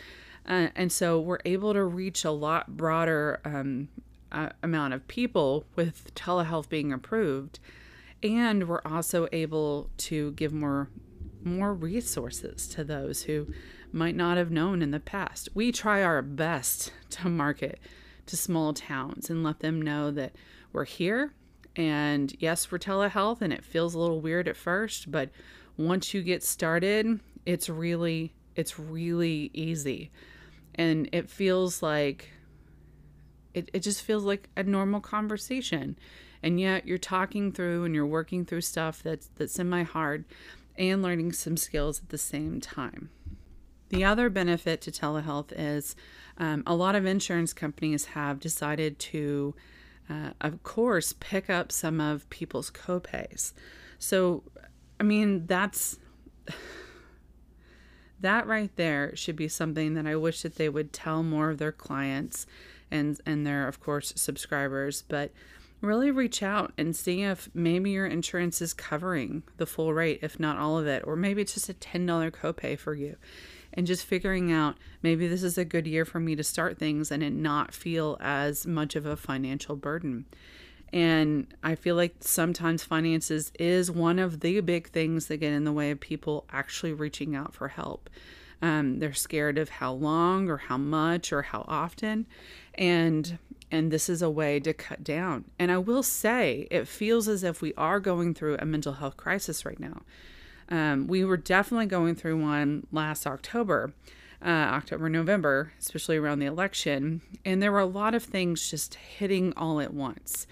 Uh, 0.46 0.70
and 0.76 0.92
so 0.92 1.20
we're 1.20 1.40
able 1.46 1.74
to 1.74 1.84
reach 1.84 2.26
a 2.26 2.32
lot 2.32 2.76
broader 2.76 3.40
um, 3.46 3.88
uh, 4.32 4.50
amount 4.64 4.94
of 4.94 5.08
people 5.08 5.66
with 5.76 6.14
telehealth 6.16 6.70
being 6.70 6.92
approved 6.92 7.60
and 8.24 8.68
we're 8.68 8.82
also 8.86 9.28
able 9.32 9.90
to 9.98 10.32
give 10.32 10.54
more 10.54 10.90
more 11.44 11.74
resources 11.74 12.68
to 12.68 12.84
those 12.84 13.24
who 13.24 13.48
might 13.94 14.16
not 14.16 14.38
have 14.38 14.52
known 14.52 14.82
in 14.82 14.92
the 14.92 15.00
past. 15.00 15.50
We 15.54 15.72
try 15.72 16.04
our 16.04 16.22
best 16.22 16.92
to 17.12 17.30
market 17.30 17.80
to 18.28 18.38
small 18.38 18.74
towns 18.74 19.30
and 19.30 19.44
let 19.44 19.60
them 19.60 19.82
know 19.82 20.12
that 20.12 20.34
we're 20.72 20.86
here. 20.86 21.34
And 21.76 22.34
yes, 22.40 22.72
we're 22.72 22.80
telehealth, 22.80 23.42
and 23.42 23.54
it 23.54 23.64
feels 23.64 23.94
a 23.94 24.00
little 24.00 24.22
weird 24.22 24.48
at 24.48 24.58
first, 24.58 25.12
but 25.12 25.30
once 25.78 26.14
you 26.14 26.22
get 26.22 26.44
started, 26.44 27.20
it's 27.46 27.70
really 27.70 28.34
it's 28.56 28.78
really 28.78 29.50
easy. 29.54 30.12
And 30.76 31.10
it 31.12 31.30
feels 31.30 31.82
like 31.82 32.30
it, 33.54 33.70
it 33.74 33.80
just 33.80 34.02
feels 34.02 34.24
like 34.24 34.50
a 34.56 34.64
normal 34.64 35.00
conversation. 35.00 35.98
And 36.44 36.60
yet 36.60 36.88
you're 36.88 36.98
talking 36.98 37.52
through 37.52 37.86
and 37.86 37.94
you're 37.94 38.06
working 38.06 38.46
through 38.46 38.62
stuff 38.62 39.04
that's 39.04 39.30
that's 39.36 39.54
semi 39.54 39.84
hard 39.84 40.26
and 40.78 41.02
learning 41.02 41.34
some 41.34 41.58
skills 41.58 42.00
at 42.00 42.10
the 42.10 42.18
same 42.18 42.60
time. 42.60 43.10
The 43.92 44.06
other 44.06 44.30
benefit 44.30 44.80
to 44.82 44.92
telehealth 44.92 45.52
is 45.54 45.98
um, 46.38 46.64
a 46.66 46.74
lot 46.74 46.96
of 46.96 47.06
insurance 47.06 47.52
companies 47.52 48.06
have 48.06 48.40
decided 48.40 48.98
to, 49.00 49.54
uh, 50.10 50.30
of 50.40 50.64
course, 50.64 51.14
pick 51.20 51.50
up 51.50 51.74
some 51.74 52.00
of 52.00 52.30
people's 52.30 52.72
copays. 52.72 53.52
So, 54.00 54.44
I 54.98 55.04
mean, 55.04 55.46
that's 55.46 56.00
that 58.22 58.48
right 58.48 58.74
there 58.78 59.14
should 59.16 59.36
be 59.36 59.50
something 59.50 59.94
that 59.96 60.08
I 60.08 60.16
wish 60.16 60.42
that 60.44 60.56
they 60.56 60.70
would 60.70 60.94
tell 60.94 61.22
more 61.22 61.50
of 61.50 61.58
their 61.58 61.74
clients 61.74 62.48
and 62.90 63.20
and 63.26 63.46
their, 63.46 63.68
of 63.68 63.82
course, 63.82 64.14
subscribers. 64.16 65.02
But 65.02 65.34
really 65.82 66.12
reach 66.12 66.42
out 66.42 66.72
and 66.78 66.96
see 66.96 67.24
if 67.24 67.50
maybe 67.54 67.92
your 67.92 68.06
insurance 68.06 68.62
is 68.62 68.74
covering 68.74 69.44
the 69.58 69.66
full 69.66 69.94
rate, 69.94 70.20
if 70.22 70.40
not 70.40 70.58
all 70.58 70.78
of 70.78 70.88
it, 70.88 71.04
or 71.06 71.16
maybe 71.16 71.42
it's 71.42 71.56
just 71.56 71.70
a 71.70 71.74
$10 71.74 72.32
copay 72.32 72.78
for 72.78 72.94
you. 72.94 73.18
And 73.74 73.88
just 73.88 74.06
figuring 74.06 74.52
out 74.52 74.78
maybe 75.02 75.28
this 75.28 75.44
is 75.44 75.58
a 75.58 75.66
good 75.66 75.88
year 75.88 76.06
for 76.06 76.20
me 76.20 76.36
to 76.36 76.44
start 76.44 76.78
things 76.78 77.12
and 77.12 77.24
it 77.24 77.32
not 77.32 77.74
feel 77.74 78.18
as 78.20 78.68
much 78.68 78.96
of 78.96 79.06
a 79.06 79.16
financial 79.16 79.76
burden. 79.76 80.26
And 80.94 81.48
I 81.64 81.76
feel 81.76 81.96
like 81.96 82.16
sometimes 82.20 82.84
finances 82.84 83.52
is 83.58 83.90
one 83.90 84.20
of 84.20 84.42
the 84.42 84.60
big 84.60 84.90
things 84.90 85.28
that 85.28 85.38
get 85.38 85.54
in 85.54 85.64
the 85.64 85.72
way 85.72 85.92
of 85.92 86.02
people 86.02 86.46
actually 86.52 86.92
reaching 86.92 87.36
out 87.36 87.54
for 87.54 87.70
help. 87.70 88.10
Um, 88.62 89.00
they're 89.00 89.14
scared 89.14 89.58
of 89.58 89.70
how 89.70 89.94
long 89.94 90.50
or 90.50 90.58
how 90.58 90.78
much 90.78 91.32
or 91.32 91.44
how 91.44 91.66
often. 91.68 92.28
And 92.76 93.40
and 93.72 93.90
this 93.90 94.10
is 94.10 94.22
a 94.22 94.30
way 94.30 94.60
to 94.60 94.74
cut 94.74 95.02
down. 95.02 95.46
And 95.58 95.72
I 95.72 95.78
will 95.78 96.04
say, 96.04 96.68
it 96.70 96.90
feels 96.90 97.30
as 97.30 97.42
if 97.42 97.62
we 97.62 97.74
are 97.76 98.02
going 98.02 98.34
through 98.34 98.58
a 98.60 98.66
mental 98.66 98.94
health 98.94 99.16
crisis 99.16 99.66
right 99.66 99.80
now. 99.80 100.02
Um, 100.72 101.06
we 101.08 101.24
were 101.24 101.38
definitely 101.38 101.86
going 101.86 102.16
through 102.16 102.42
one 102.42 102.88
last 102.92 103.28
October, 103.28 103.94
uh, 104.44 104.50
October, 104.50 105.10
November, 105.10 105.74
especially 105.80 106.18
around 106.18 106.40
the 106.40 106.48
election. 106.48 107.22
And 107.46 107.62
there 107.62 107.72
were 107.72 107.80
a 107.80 107.86
lot 107.86 108.16
of 108.16 108.24
things 108.24 108.70
just 108.70 108.96
hitting 108.96 109.54
all 109.56 109.80
at 109.80 109.94
once. 109.94 110.48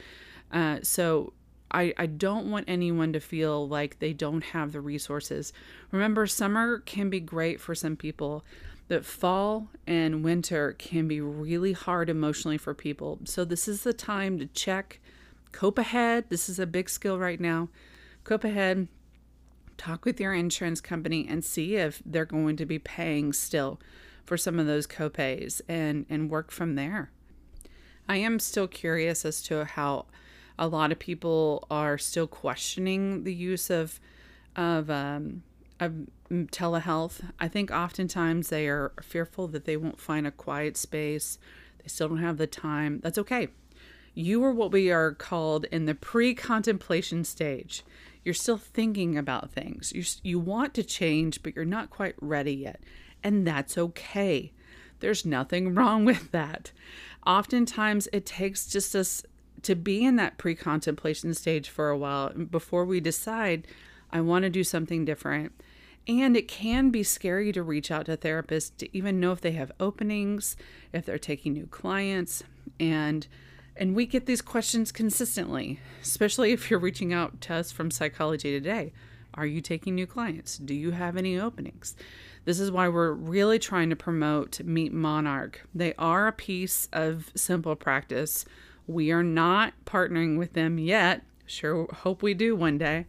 Uh, 0.51 0.79
so 0.83 1.33
I, 1.71 1.93
I 1.97 2.05
don't 2.05 2.51
want 2.51 2.65
anyone 2.67 3.13
to 3.13 3.19
feel 3.19 3.67
like 3.67 3.99
they 3.99 4.13
don't 4.13 4.43
have 4.43 4.73
the 4.73 4.81
resources. 4.81 5.53
Remember, 5.91 6.27
summer 6.27 6.79
can 6.79 7.09
be 7.09 7.19
great 7.19 7.59
for 7.59 7.73
some 7.73 7.95
people 7.95 8.43
but 8.89 9.05
fall 9.05 9.69
and 9.87 10.23
winter 10.23 10.73
can 10.73 11.07
be 11.07 11.21
really 11.21 11.73
hard 11.73 12.09
emotionally 12.09 12.57
for 12.57 12.73
people. 12.73 13.19
So, 13.23 13.45
this 13.45 13.67
is 13.67 13.83
the 13.83 13.93
time 13.93 14.39
to 14.39 14.47
check, 14.47 14.99
cope 15.53 15.77
ahead. 15.77 16.25
This 16.29 16.49
is 16.49 16.59
a 16.59 16.65
big 16.65 16.89
skill 16.89 17.17
right 17.17 17.39
now. 17.39 17.69
Cope 18.23 18.43
ahead, 18.43 18.87
talk 19.79 20.05
with 20.05 20.19
your 20.19 20.33
insurance 20.33 20.81
company 20.81 21.25
and 21.27 21.43
see 21.43 21.75
if 21.75 22.01
they're 22.05 22.25
going 22.25 22.55
to 22.57 22.65
be 22.65 22.77
paying 22.77 23.33
still 23.33 23.79
for 24.25 24.37
some 24.37 24.59
of 24.59 24.67
those 24.67 24.85
copays 24.85 25.61
and, 25.67 26.05
and 26.09 26.29
work 26.29 26.51
from 26.51 26.75
there. 26.75 27.09
I 28.07 28.17
am 28.17 28.39
still 28.39 28.67
curious 28.67 29.25
as 29.25 29.41
to 29.43 29.65
how 29.65 30.05
a 30.57 30.67
lot 30.67 30.91
of 30.91 30.99
people 30.99 31.65
are 31.71 31.97
still 31.97 32.27
questioning 32.27 33.23
the 33.23 33.33
use 33.33 33.69
of 33.69 33.99
of 34.55 34.89
um, 34.89 35.43
of 35.79 35.93
telehealth. 36.31 37.21
I 37.39 37.47
think 37.47 37.71
oftentimes 37.71 38.49
they 38.49 38.67
are 38.67 38.91
fearful 39.01 39.47
that 39.49 39.65
they 39.65 39.77
won't 39.77 40.01
find 40.01 40.27
a 40.27 40.31
quiet 40.31 40.75
space. 40.75 41.39
They 41.81 41.87
still 41.87 42.09
don't 42.09 42.17
have 42.17 42.37
the 42.37 42.47
time. 42.47 42.99
That's 43.01 43.17
okay. 43.19 43.49
You 44.19 44.43
are 44.43 44.51
what 44.51 44.73
we 44.73 44.91
are 44.91 45.13
called 45.13 45.63
in 45.71 45.85
the 45.85 45.95
pre 45.95 46.33
contemplation 46.33 47.23
stage. 47.23 47.85
You're 48.25 48.33
still 48.33 48.57
thinking 48.57 49.17
about 49.17 49.51
things. 49.51 49.93
You, 49.95 50.03
you 50.23 50.39
want 50.39 50.73
to 50.73 50.83
change, 50.83 51.41
but 51.41 51.55
you're 51.55 51.63
not 51.63 51.89
quite 51.89 52.15
ready 52.19 52.53
yet. 52.53 52.81
And 53.23 53.47
that's 53.47 53.77
okay. 53.77 54.51
There's 54.99 55.25
nothing 55.25 55.73
wrong 55.73 56.03
with 56.03 56.31
that. 56.31 56.73
Oftentimes, 57.25 58.09
it 58.11 58.25
takes 58.25 58.67
just 58.67 58.93
us 58.93 59.23
to 59.61 59.73
be 59.73 60.03
in 60.03 60.17
that 60.17 60.37
pre 60.37 60.53
contemplation 60.53 61.33
stage 61.33 61.69
for 61.69 61.89
a 61.89 61.97
while 61.97 62.33
before 62.33 62.83
we 62.83 62.99
decide, 62.99 63.67
I 64.11 64.19
want 64.19 64.43
to 64.43 64.49
do 64.49 64.65
something 64.65 65.05
different 65.05 65.53
and 66.09 66.35
it 66.35 66.47
can 66.47 66.89
be 66.89 67.03
scary 67.03 67.51
to 67.53 67.61
reach 67.61 67.91
out 67.91 68.07
to 68.07 68.17
therapists 68.17 68.75
to 68.77 68.97
even 68.97 69.19
know 69.19 69.31
if 69.31 69.41
they 69.41 69.51
have 69.51 69.71
openings, 69.79 70.57
if 70.91 71.05
they're 71.05 71.19
taking 71.19 71.53
new 71.53 71.67
clients, 71.67 72.41
and 72.79 73.27
and 73.79 73.95
we 73.95 74.05
get 74.05 74.25
these 74.25 74.41
questions 74.41 74.91
consistently, 74.91 75.79
especially 76.03 76.51
if 76.51 76.69
you're 76.69 76.79
reaching 76.79 77.13
out 77.13 77.39
to 77.39 77.53
us 77.55 77.71
from 77.71 77.89
Psychology 77.89 78.51
Today. 78.51 78.91
Are 79.33 79.45
you 79.45 79.61
taking 79.61 79.95
new 79.95 80.05
clients? 80.05 80.57
Do 80.57 80.73
you 80.73 80.91
have 80.91 81.15
any 81.15 81.39
openings? 81.39 81.95
This 82.43 82.59
is 82.59 82.71
why 82.71 82.89
we're 82.89 83.13
really 83.13 83.57
trying 83.57 83.89
to 83.89 83.95
promote 83.95 84.59
Meet 84.59 84.91
Monarch. 84.91 85.65
They 85.73 85.93
are 85.97 86.27
a 86.27 86.33
piece 86.33 86.89
of 86.91 87.31
Simple 87.35 87.77
Practice. 87.77 88.43
We 88.85 89.11
are 89.11 89.23
not 89.23 89.73
partnering 89.85 90.37
with 90.37 90.53
them 90.53 90.77
yet. 90.77 91.21
Sure, 91.45 91.87
hope 91.93 92.21
we 92.21 92.33
do 92.33 92.57
one 92.57 92.77
day. 92.77 93.05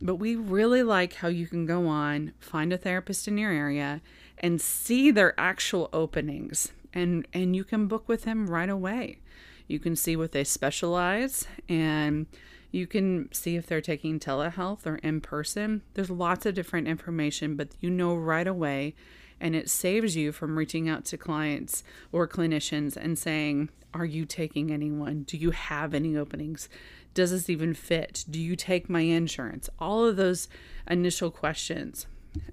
But 0.00 0.16
we 0.16 0.36
really 0.36 0.84
like 0.84 1.14
how 1.14 1.28
you 1.28 1.48
can 1.48 1.66
go 1.66 1.88
on, 1.88 2.34
find 2.38 2.72
a 2.72 2.78
therapist 2.78 3.26
in 3.26 3.36
your 3.36 3.50
area, 3.50 4.00
and 4.38 4.60
see 4.60 5.10
their 5.10 5.38
actual 5.40 5.88
openings. 5.92 6.70
And, 6.92 7.26
and 7.32 7.56
you 7.56 7.64
can 7.64 7.88
book 7.88 8.08
with 8.08 8.22
them 8.22 8.48
right 8.48 8.68
away. 8.68 9.18
You 9.66 9.78
can 9.78 9.96
see 9.96 10.16
what 10.16 10.32
they 10.32 10.44
specialize 10.44 11.46
and 11.68 12.26
you 12.70 12.88
can 12.88 13.32
see 13.32 13.54
if 13.54 13.66
they're 13.66 13.80
taking 13.80 14.18
telehealth 14.18 14.84
or 14.84 14.96
in 14.96 15.20
person. 15.20 15.82
There's 15.94 16.10
lots 16.10 16.44
of 16.44 16.54
different 16.54 16.88
information, 16.88 17.54
but 17.54 17.68
you 17.80 17.88
know 17.88 18.16
right 18.16 18.48
away. 18.48 18.94
And 19.40 19.54
it 19.54 19.70
saves 19.70 20.16
you 20.16 20.32
from 20.32 20.58
reaching 20.58 20.88
out 20.88 21.04
to 21.06 21.16
clients 21.16 21.84
or 22.10 22.26
clinicians 22.26 22.96
and 22.96 23.16
saying, 23.16 23.68
Are 23.92 24.04
you 24.04 24.24
taking 24.24 24.72
anyone? 24.72 25.22
Do 25.22 25.36
you 25.36 25.52
have 25.52 25.94
any 25.94 26.16
openings? 26.16 26.68
Does 27.14 27.30
this 27.30 27.48
even 27.48 27.74
fit? 27.74 28.24
Do 28.28 28.40
you 28.40 28.56
take 28.56 28.90
my 28.90 29.02
insurance? 29.02 29.70
All 29.78 30.04
of 30.04 30.16
those 30.16 30.48
initial 30.90 31.30
questions. 31.30 32.06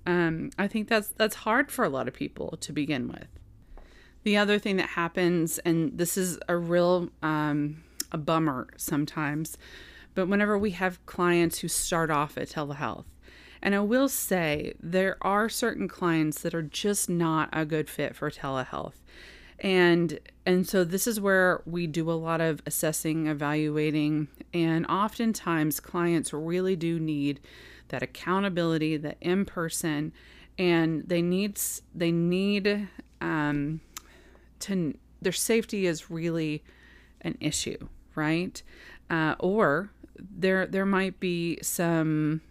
Um, 0.06 0.52
I 0.60 0.68
think 0.68 0.88
that's 0.88 1.08
that's 1.08 1.38
hard 1.38 1.72
for 1.72 1.84
a 1.84 1.90
lot 1.90 2.08
of 2.08 2.14
people 2.14 2.58
to 2.62 2.72
begin 2.72 3.08
with. 3.08 3.41
The 4.24 4.38
other 4.38 4.60
thing 4.60 4.78
that 4.78 4.90
happens, 4.90 5.58
and 5.60 5.98
this 5.98 6.18
is 6.18 6.38
a 6.48 6.56
real 6.58 7.10
um, 7.24 7.84
a 8.12 8.18
bummer 8.18 8.68
sometimes, 8.78 9.58
but 10.14 10.28
whenever 10.28 10.58
we 10.58 10.72
have 10.72 11.04
clients 11.06 11.60
who 11.60 11.68
start 11.68 12.12
off 12.12 12.38
at 12.38 12.50
telehealth, 12.50 13.06
and 13.62 13.74
I 13.76 13.80
will 13.80 14.10
say 14.10 14.74
there 14.80 15.18
are 15.22 15.50
certain 15.50 15.88
clients 15.88 16.42
that 16.42 16.54
are 16.54 16.62
just 16.62 17.10
not 17.10 17.50
a 17.54 17.66
good 17.66 17.90
fit 17.90 18.16
for 18.16 18.30
telehealth. 18.30 18.96
And 19.60 20.20
and 20.46 20.68
so 20.68 20.84
this 20.84 21.06
is 21.06 21.22
where 21.22 21.62
we 21.66 21.86
do 21.86 22.10
a 22.10 22.14
lot 22.14 22.42
of 22.42 22.64
assessing, 22.66 23.28
evaluating, 23.28 24.28
and 24.54 24.88
oftentimes 24.88 25.80
clients 25.80 26.34
really 26.34 26.76
do 26.76 27.00
need 27.00 27.40
that 27.90 28.02
accountability, 28.02 28.98
that 28.98 29.18
in 29.22 29.46
person, 29.46 30.14
and 30.58 31.04
they 31.08 31.22
need 31.22 31.60
they 31.94 32.12
need 32.12 32.88
um, 33.22 33.82
to 34.62 34.98
their 35.22 35.32
safety 35.32 35.86
is 35.86 36.10
really 36.10 36.64
an 37.22 37.38
issue, 37.40 37.88
right? 38.16 38.62
Uh, 39.10 39.36
or 39.40 39.92
there 40.18 40.66
there 40.66 40.86
might 40.86 41.20
be 41.20 41.60
some 41.62 42.42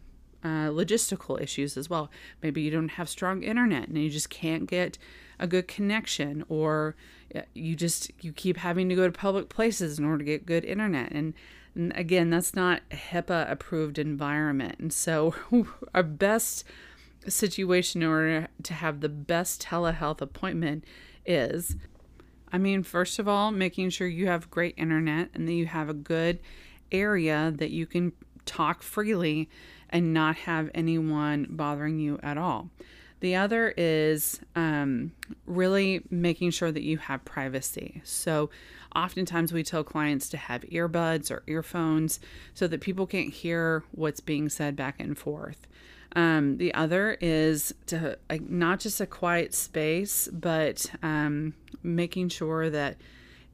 uh, 0.42 0.68
logistical 0.68 1.40
issues 1.40 1.76
as 1.76 1.90
well. 1.90 2.10
Maybe 2.42 2.62
you 2.62 2.70
don't 2.70 2.90
have 2.90 3.08
strong 3.08 3.42
internet 3.42 3.88
and 3.88 3.98
you 3.98 4.10
just 4.10 4.30
can't 4.30 4.66
get 4.66 4.98
a 5.38 5.46
good 5.46 5.68
connection, 5.68 6.44
or 6.48 6.94
you 7.54 7.74
just 7.74 8.10
you 8.20 8.32
keep 8.32 8.58
having 8.58 8.88
to 8.88 8.94
go 8.94 9.06
to 9.06 9.12
public 9.12 9.48
places 9.48 9.98
in 9.98 10.04
order 10.04 10.18
to 10.18 10.24
get 10.24 10.46
good 10.46 10.64
internet. 10.64 11.10
And, 11.12 11.34
and 11.74 11.96
again, 11.96 12.30
that's 12.30 12.54
not 12.54 12.82
HIPAA 12.90 13.50
approved 13.50 13.98
environment. 13.98 14.76
And 14.78 14.92
so, 14.92 15.34
our 15.94 16.02
best 16.02 16.64
situation 17.26 18.02
in 18.02 18.08
order 18.08 18.48
to 18.62 18.74
have 18.74 19.00
the 19.00 19.08
best 19.08 19.62
telehealth 19.62 20.20
appointment 20.20 20.84
is 21.26 21.76
I 22.52 22.58
mean, 22.58 22.82
first 22.82 23.18
of 23.18 23.28
all, 23.28 23.50
making 23.50 23.90
sure 23.90 24.06
you 24.06 24.26
have 24.26 24.50
great 24.50 24.74
internet 24.76 25.30
and 25.34 25.46
that 25.46 25.52
you 25.52 25.66
have 25.66 25.88
a 25.88 25.94
good 25.94 26.40
area 26.90 27.52
that 27.56 27.70
you 27.70 27.86
can 27.86 28.12
talk 28.44 28.82
freely 28.82 29.48
and 29.88 30.12
not 30.12 30.36
have 30.36 30.70
anyone 30.74 31.46
bothering 31.50 31.98
you 31.98 32.18
at 32.22 32.38
all. 32.38 32.70
The 33.20 33.36
other 33.36 33.74
is 33.76 34.40
um, 34.56 35.12
really 35.46 36.02
making 36.10 36.52
sure 36.52 36.72
that 36.72 36.82
you 36.82 36.96
have 36.98 37.24
privacy. 37.24 38.00
So, 38.02 38.50
oftentimes 38.96 39.52
we 39.52 39.62
tell 39.62 39.84
clients 39.84 40.28
to 40.30 40.36
have 40.36 40.62
earbuds 40.62 41.30
or 41.30 41.42
earphones 41.46 42.18
so 42.54 42.66
that 42.66 42.80
people 42.80 43.06
can't 43.06 43.32
hear 43.32 43.84
what's 43.92 44.20
being 44.20 44.48
said 44.48 44.74
back 44.74 44.96
and 44.98 45.16
forth. 45.16 45.66
Um, 46.16 46.56
the 46.56 46.74
other 46.74 47.16
is 47.20 47.72
to 47.86 48.18
not 48.48 48.80
just 48.80 49.00
a 49.00 49.06
quiet 49.06 49.54
space, 49.54 50.28
but 50.32 50.90
um, 51.02 51.54
making 51.82 52.30
sure 52.30 52.68
that 52.68 52.96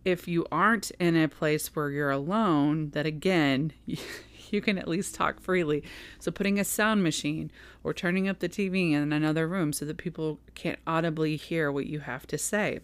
if 0.04 0.28
you 0.28 0.46
aren't 0.50 0.90
in 0.92 1.16
a 1.16 1.28
place 1.28 1.74
where 1.74 1.90
you're 1.90 2.10
alone, 2.10 2.90
that 2.90 3.06
again, 3.06 3.72
you 3.86 4.60
can 4.60 4.78
at 4.78 4.88
least 4.88 5.14
talk 5.14 5.40
freely. 5.40 5.82
So, 6.18 6.30
putting 6.30 6.58
a 6.58 6.64
sound 6.64 7.02
machine 7.02 7.50
or 7.84 7.92
turning 7.92 8.28
up 8.28 8.38
the 8.38 8.48
TV 8.48 8.92
in 8.92 9.12
another 9.12 9.46
room 9.48 9.72
so 9.72 9.84
that 9.84 9.96
people 9.96 10.38
can't 10.54 10.78
audibly 10.86 11.36
hear 11.36 11.70
what 11.70 11.86
you 11.86 12.00
have 12.00 12.26
to 12.28 12.38
say. 12.38 12.80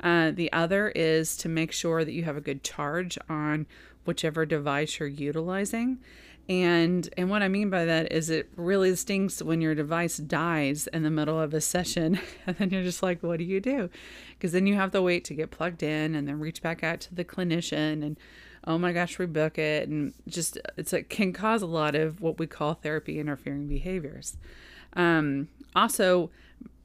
Uh, 0.00 0.30
the 0.30 0.52
other 0.52 0.90
is 0.90 1.36
to 1.38 1.48
make 1.48 1.72
sure 1.72 2.04
that 2.04 2.12
you 2.12 2.24
have 2.24 2.36
a 2.36 2.40
good 2.40 2.62
charge 2.62 3.18
on 3.28 3.66
whichever 4.04 4.46
device 4.46 4.98
you're 4.98 5.08
utilizing. 5.08 5.98
And 6.48 7.08
and 7.18 7.28
what 7.28 7.42
I 7.42 7.48
mean 7.48 7.68
by 7.68 7.84
that 7.84 8.10
is 8.10 8.30
it 8.30 8.48
really 8.56 8.96
stinks 8.96 9.42
when 9.42 9.60
your 9.60 9.74
device 9.74 10.16
dies 10.16 10.86
in 10.86 11.02
the 11.02 11.10
middle 11.10 11.38
of 11.38 11.52
a 11.52 11.60
session 11.60 12.18
and 12.46 12.56
then 12.56 12.70
you're 12.70 12.82
just 12.82 13.02
like 13.02 13.22
what 13.22 13.38
do 13.38 13.44
you 13.44 13.60
do? 13.60 13.90
Because 14.30 14.52
then 14.52 14.66
you 14.66 14.74
have 14.74 14.90
to 14.92 15.02
wait 15.02 15.24
to 15.26 15.34
get 15.34 15.50
plugged 15.50 15.82
in 15.82 16.14
and 16.14 16.26
then 16.26 16.40
reach 16.40 16.62
back 16.62 16.82
out 16.82 17.00
to 17.00 17.14
the 17.14 17.24
clinician 17.24 18.02
and 18.02 18.16
oh 18.64 18.78
my 18.78 18.92
gosh 18.92 19.18
rebook 19.18 19.58
it 19.58 19.88
and 19.88 20.14
just 20.26 20.58
it's 20.78 20.92
like 20.92 21.10
can 21.10 21.34
cause 21.34 21.60
a 21.60 21.66
lot 21.66 21.94
of 21.94 22.22
what 22.22 22.38
we 22.38 22.46
call 22.46 22.74
therapy 22.74 23.18
interfering 23.20 23.68
behaviors. 23.68 24.38
Um, 24.94 25.48
also 25.76 26.30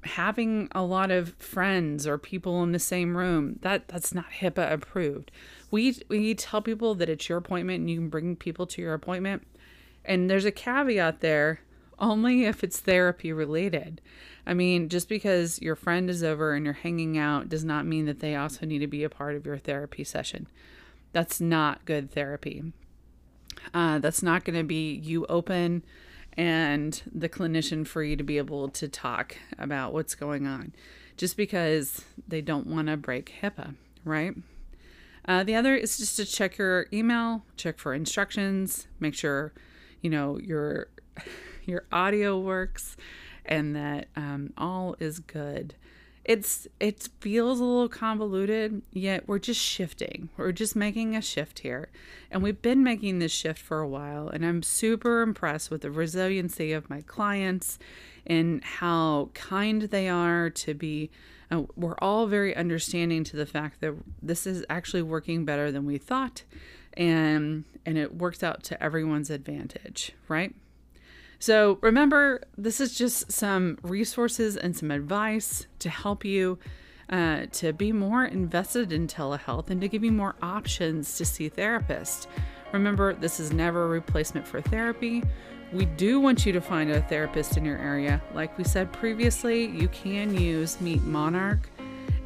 having 0.03 0.67
a 0.73 0.83
lot 0.83 1.09
of 1.11 1.33
friends 1.35 2.05
or 2.05 2.17
people 2.17 2.61
in 2.63 2.73
the 2.73 2.79
same 2.79 3.15
room 3.15 3.59
that 3.61 3.87
that's 3.87 4.13
not 4.13 4.25
HIPAA 4.41 4.73
approved. 4.73 5.31
We 5.71 5.97
we 6.09 6.35
tell 6.35 6.61
people 6.61 6.95
that 6.95 7.07
it's 7.07 7.29
your 7.29 7.37
appointment 7.37 7.79
and 7.79 7.89
you 7.89 7.97
can 7.97 8.09
bring 8.09 8.35
people 8.35 8.67
to 8.67 8.81
your 8.81 8.93
appointment 8.93 9.47
and 10.05 10.29
there's 10.29 10.45
a 10.45 10.51
caveat 10.51 11.21
there 11.21 11.61
only 11.99 12.45
if 12.45 12.63
it's 12.63 12.79
therapy 12.79 13.31
related. 13.31 14.01
I 14.45 14.53
mean, 14.53 14.89
just 14.89 15.07
because 15.07 15.61
your 15.61 15.75
friend 15.75 16.09
is 16.09 16.23
over 16.23 16.53
and 16.53 16.65
you're 16.65 16.73
hanging 16.73 17.17
out 17.17 17.49
does 17.49 17.63
not 17.63 17.85
mean 17.85 18.05
that 18.05 18.19
they 18.19 18.35
also 18.35 18.65
need 18.65 18.79
to 18.79 18.87
be 18.87 19.03
a 19.03 19.09
part 19.09 19.35
of 19.35 19.45
your 19.45 19.57
therapy 19.57 20.03
session. 20.03 20.47
That's 21.13 21.39
not 21.39 21.85
good 21.85 22.11
therapy. 22.11 22.73
Uh, 23.73 23.99
that's 23.99 24.23
not 24.23 24.43
going 24.43 24.57
to 24.57 24.63
be 24.63 24.95
you 24.95 25.25
open 25.27 25.83
and 26.35 27.01
the 27.13 27.29
clinician 27.29 27.85
free 27.85 28.15
to 28.15 28.23
be 28.23 28.37
able 28.37 28.67
to 28.67 28.87
talk 28.87 29.37
about 29.57 29.93
what's 29.93 30.15
going 30.15 30.47
on 30.47 30.73
just 31.15 31.37
because 31.37 32.03
they 32.27 32.41
don't 32.41 32.67
want 32.67 32.87
to 32.87 32.97
break 32.97 33.33
HIPAA, 33.41 33.75
right? 34.03 34.35
Uh, 35.25 35.43
the 35.43 35.55
other 35.55 35.75
is 35.75 35.97
just 35.97 36.15
to 36.17 36.25
check 36.25 36.57
your 36.57 36.87
email, 36.91 37.45
check 37.55 37.77
for 37.77 37.93
instructions, 37.93 38.87
make 38.99 39.13
sure 39.13 39.53
you 40.03 40.11
know 40.11 40.37
your 40.37 40.89
your 41.65 41.85
audio 41.91 42.37
works 42.37 42.95
and 43.45 43.75
that 43.75 44.07
um, 44.15 44.53
all 44.57 44.95
is 44.99 45.19
good. 45.19 45.73
It's 46.23 46.67
it 46.79 47.09
feels 47.19 47.59
a 47.59 47.63
little 47.63 47.89
convoluted 47.89 48.81
yet 48.91 49.27
we're 49.27 49.39
just 49.39 49.59
shifting. 49.59 50.29
We're 50.37 50.51
just 50.53 50.75
making 50.75 51.15
a 51.15 51.21
shift 51.21 51.59
here. 51.59 51.89
And 52.31 52.41
we've 52.41 52.61
been 52.61 52.83
making 52.83 53.19
this 53.19 53.31
shift 53.31 53.59
for 53.59 53.79
a 53.79 53.87
while 53.87 54.27
and 54.29 54.45
i'm 54.45 54.63
super 54.63 55.21
impressed 55.21 55.69
with 55.69 55.81
the 55.81 55.91
resiliency 55.91 56.71
of 56.71 56.89
my 56.89 57.01
clients 57.01 57.77
and 58.25 58.63
how 58.63 59.29
kind 59.33 59.83
they 59.83 60.07
are 60.07 60.49
to 60.49 60.73
be 60.73 61.11
uh, 61.51 61.63
we're 61.75 61.97
all 61.99 62.25
very 62.25 62.55
understanding 62.55 63.23
to 63.23 63.35
the 63.35 63.45
fact 63.45 63.81
that 63.81 63.93
this 64.21 64.47
is 64.47 64.65
actually 64.69 65.01
working 65.01 65.45
better 65.45 65.71
than 65.71 65.85
we 65.85 65.97
thought 65.97 66.43
and 66.97 67.65
and 67.85 67.97
it 67.97 68.15
works 68.15 68.43
out 68.43 68.63
to 68.63 68.81
everyone's 68.81 69.29
advantage, 69.29 70.13
right? 70.27 70.53
So 71.39 71.77
remember, 71.81 72.41
this 72.57 72.79
is 72.79 72.97
just 72.97 73.31
some 73.31 73.77
resources 73.83 74.55
and 74.55 74.75
some 74.75 74.91
advice 74.91 75.67
to 75.79 75.89
help 75.89 76.23
you 76.23 76.57
uh, 77.09 77.47
to 77.51 77.73
be 77.73 77.91
more 77.91 78.23
invested 78.23 78.93
in 78.93 79.07
telehealth 79.07 79.69
and 79.69 79.81
to 79.81 79.89
give 79.89 80.05
you 80.05 80.11
more 80.11 80.35
options 80.41 81.17
to 81.17 81.25
see 81.25 81.49
therapists. 81.49 82.27
Remember, 82.71 83.13
this 83.13 83.39
is 83.39 83.51
never 83.51 83.83
a 83.83 83.87
replacement 83.89 84.47
for 84.47 84.61
therapy. 84.61 85.21
We 85.73 85.85
do 85.85 86.19
want 86.19 86.45
you 86.45 86.53
to 86.53 86.61
find 86.61 86.91
a 86.91 87.01
therapist 87.01 87.57
in 87.57 87.65
your 87.65 87.77
area. 87.77 88.21
Like 88.33 88.57
we 88.57 88.63
said 88.63 88.93
previously, 88.93 89.65
you 89.65 89.89
can 89.89 90.35
use 90.35 90.79
Meet 90.79 91.03
Monarch 91.03 91.69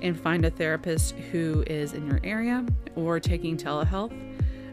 and 0.02 0.20
find 0.20 0.46
a 0.46 0.52
therapist 0.52 1.16
who 1.32 1.64
is 1.66 1.94
in 1.94 2.06
your 2.08 2.20
area 2.24 2.66
or 2.96 3.20
taking 3.20 3.58
telehealth. 3.58 4.14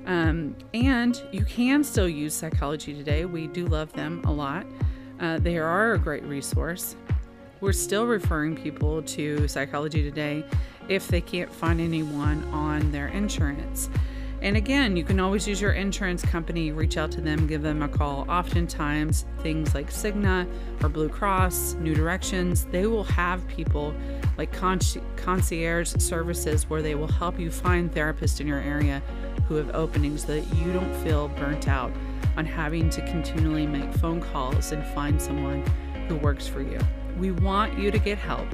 Um, 0.07 0.57
and 0.75 1.21
you 1.33 1.45
can 1.45 1.83
still 1.83 2.09
use 2.09 2.35
Psychology 2.35 2.95
Today. 2.95 3.25
We 3.25 3.47
do 3.47 3.67
love 3.67 3.93
them 3.93 4.23
a 4.25 4.33
lot. 4.33 4.67
Uh, 5.21 5.39
they 5.39 5.59
are 5.59 5.95
a 5.95 5.99
great 5.99 6.25
resource. 6.25 6.97
We're 7.61 7.73
still 7.73 8.07
referring 8.07 8.57
people 8.57 9.03
to 9.03 9.49
Psychology 9.49 10.03
Today 10.03 10.45
if 10.89 11.09
they 11.09 11.21
can't 11.21 11.53
find 11.53 11.81
anyone 11.81 12.45
on 12.53 12.93
their 12.93 13.09
insurance. 13.09 13.89
And 14.45 14.59
again, 14.59 14.95
you 14.95 15.05
can 15.05 15.21
always 15.21 15.49
use 15.49 15.59
your 15.59 15.73
insurance 15.73 16.23
company, 16.23 16.71
reach 16.71 16.99
out 16.99 17.11
to 17.13 17.23
them, 17.23 17.47
give 17.47 17.63
them 17.63 17.81
a 17.81 17.89
call. 17.89 18.31
Oftentimes, 18.31 19.25
things 19.41 19.75
like 19.75 19.91
Cigna 19.91 20.47
or 20.83 20.91
Blue 20.91 21.09
Cross, 21.09 21.77
New 21.81 21.95
Directions, 21.95 22.67
they 22.67 22.87
will 22.87 23.05
have 23.05 23.49
people 23.49 23.95
like 24.37 24.53
concierge 24.53 25.95
services 25.97 26.69
where 26.69 26.83
they 26.83 26.95
will 26.95 27.11
help 27.11 27.41
you 27.41 27.51
find 27.51 27.91
therapists 27.91 28.39
in 28.39 28.47
your 28.47 28.61
area 28.61 29.03
who 29.49 29.55
have 29.55 29.75
openings 29.75 30.27
so 30.27 30.35
that 30.35 30.55
you 30.57 30.75
don't 30.75 30.95
feel 31.03 31.29
burnt 31.29 31.67
out 31.67 31.91
on 32.37 32.45
having 32.45 32.91
to 32.91 33.01
continually 33.07 33.67
make 33.67 33.91
phone 33.95 34.21
calls 34.21 34.73
and 34.73 34.85
find 34.89 35.23
someone 35.23 35.65
who 36.07 36.17
works 36.17 36.47
for 36.47 36.61
you. 36.61 36.79
We 37.19 37.31
want 37.31 37.79
you 37.79 37.91
to 37.91 37.99
get 37.99 38.19
help. 38.19 38.49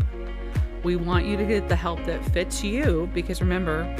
We 0.84 0.94
want 0.94 1.26
you 1.26 1.36
to 1.36 1.44
get 1.44 1.68
the 1.68 1.74
help 1.74 2.04
that 2.04 2.24
fits 2.26 2.62
you 2.62 3.10
because 3.12 3.40
remember, 3.40 3.92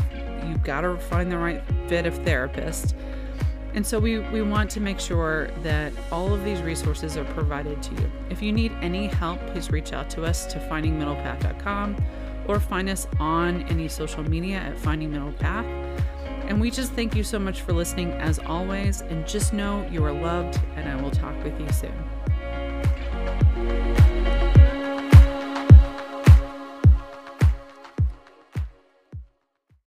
you've 0.49 0.63
got 0.63 0.83
to 0.83 0.97
find 0.97 1.31
the 1.31 1.39
right 1.39 1.63
fit 1.89 2.07
of 2.07 2.15
therapist. 2.25 2.95
And 3.75 3.87
so 3.87 3.99
we, 4.01 4.19
we 4.19 4.43
want 4.43 4.71
to 4.73 4.81
make 4.81 4.99
sure 4.99 5.49
that 5.63 5.93
all 6.11 6.35
of 6.35 6.45
these 6.45 6.61
resources 6.61 7.17
are 7.17 7.25
provided 7.27 7.83
to 7.85 7.95
you. 7.95 8.11
If 8.29 8.43
you 8.43 8.53
need 8.53 8.73
any 8.81 9.07
help, 9.07 9.39
please 9.49 9.71
reach 9.71 9.93
out 9.93 10.11
to 10.11 10.25
us 10.25 10.47
to 10.47 10.59
findingmiddlepath.com 10.59 11.97
or 12.49 12.59
find 12.59 12.89
us 12.89 13.07
on 13.21 13.63
any 13.65 13.87
social 13.87 14.25
media 14.25 14.57
at 14.57 14.77
Finding 14.79 15.13
Middle 15.13 15.33
Path. 15.33 15.67
And 16.49 16.61
we 16.61 16.71
just 16.73 16.93
thank 16.93 17.15
you 17.15 17.23
so 17.23 17.39
much 17.39 17.61
for 17.61 17.73
listening 17.73 18.11
as 18.15 18.41
always. 18.41 19.03
And 19.03 19.25
just 19.25 19.53
know 19.53 19.87
you 19.89 20.05
are 20.05 20.13
loved, 20.13 20.61
and 20.75 20.89
I 20.89 21.01
will 21.01 21.13
talk 21.13 21.37
with 21.45 21.59
you 21.61 21.71
soon. 21.71 22.20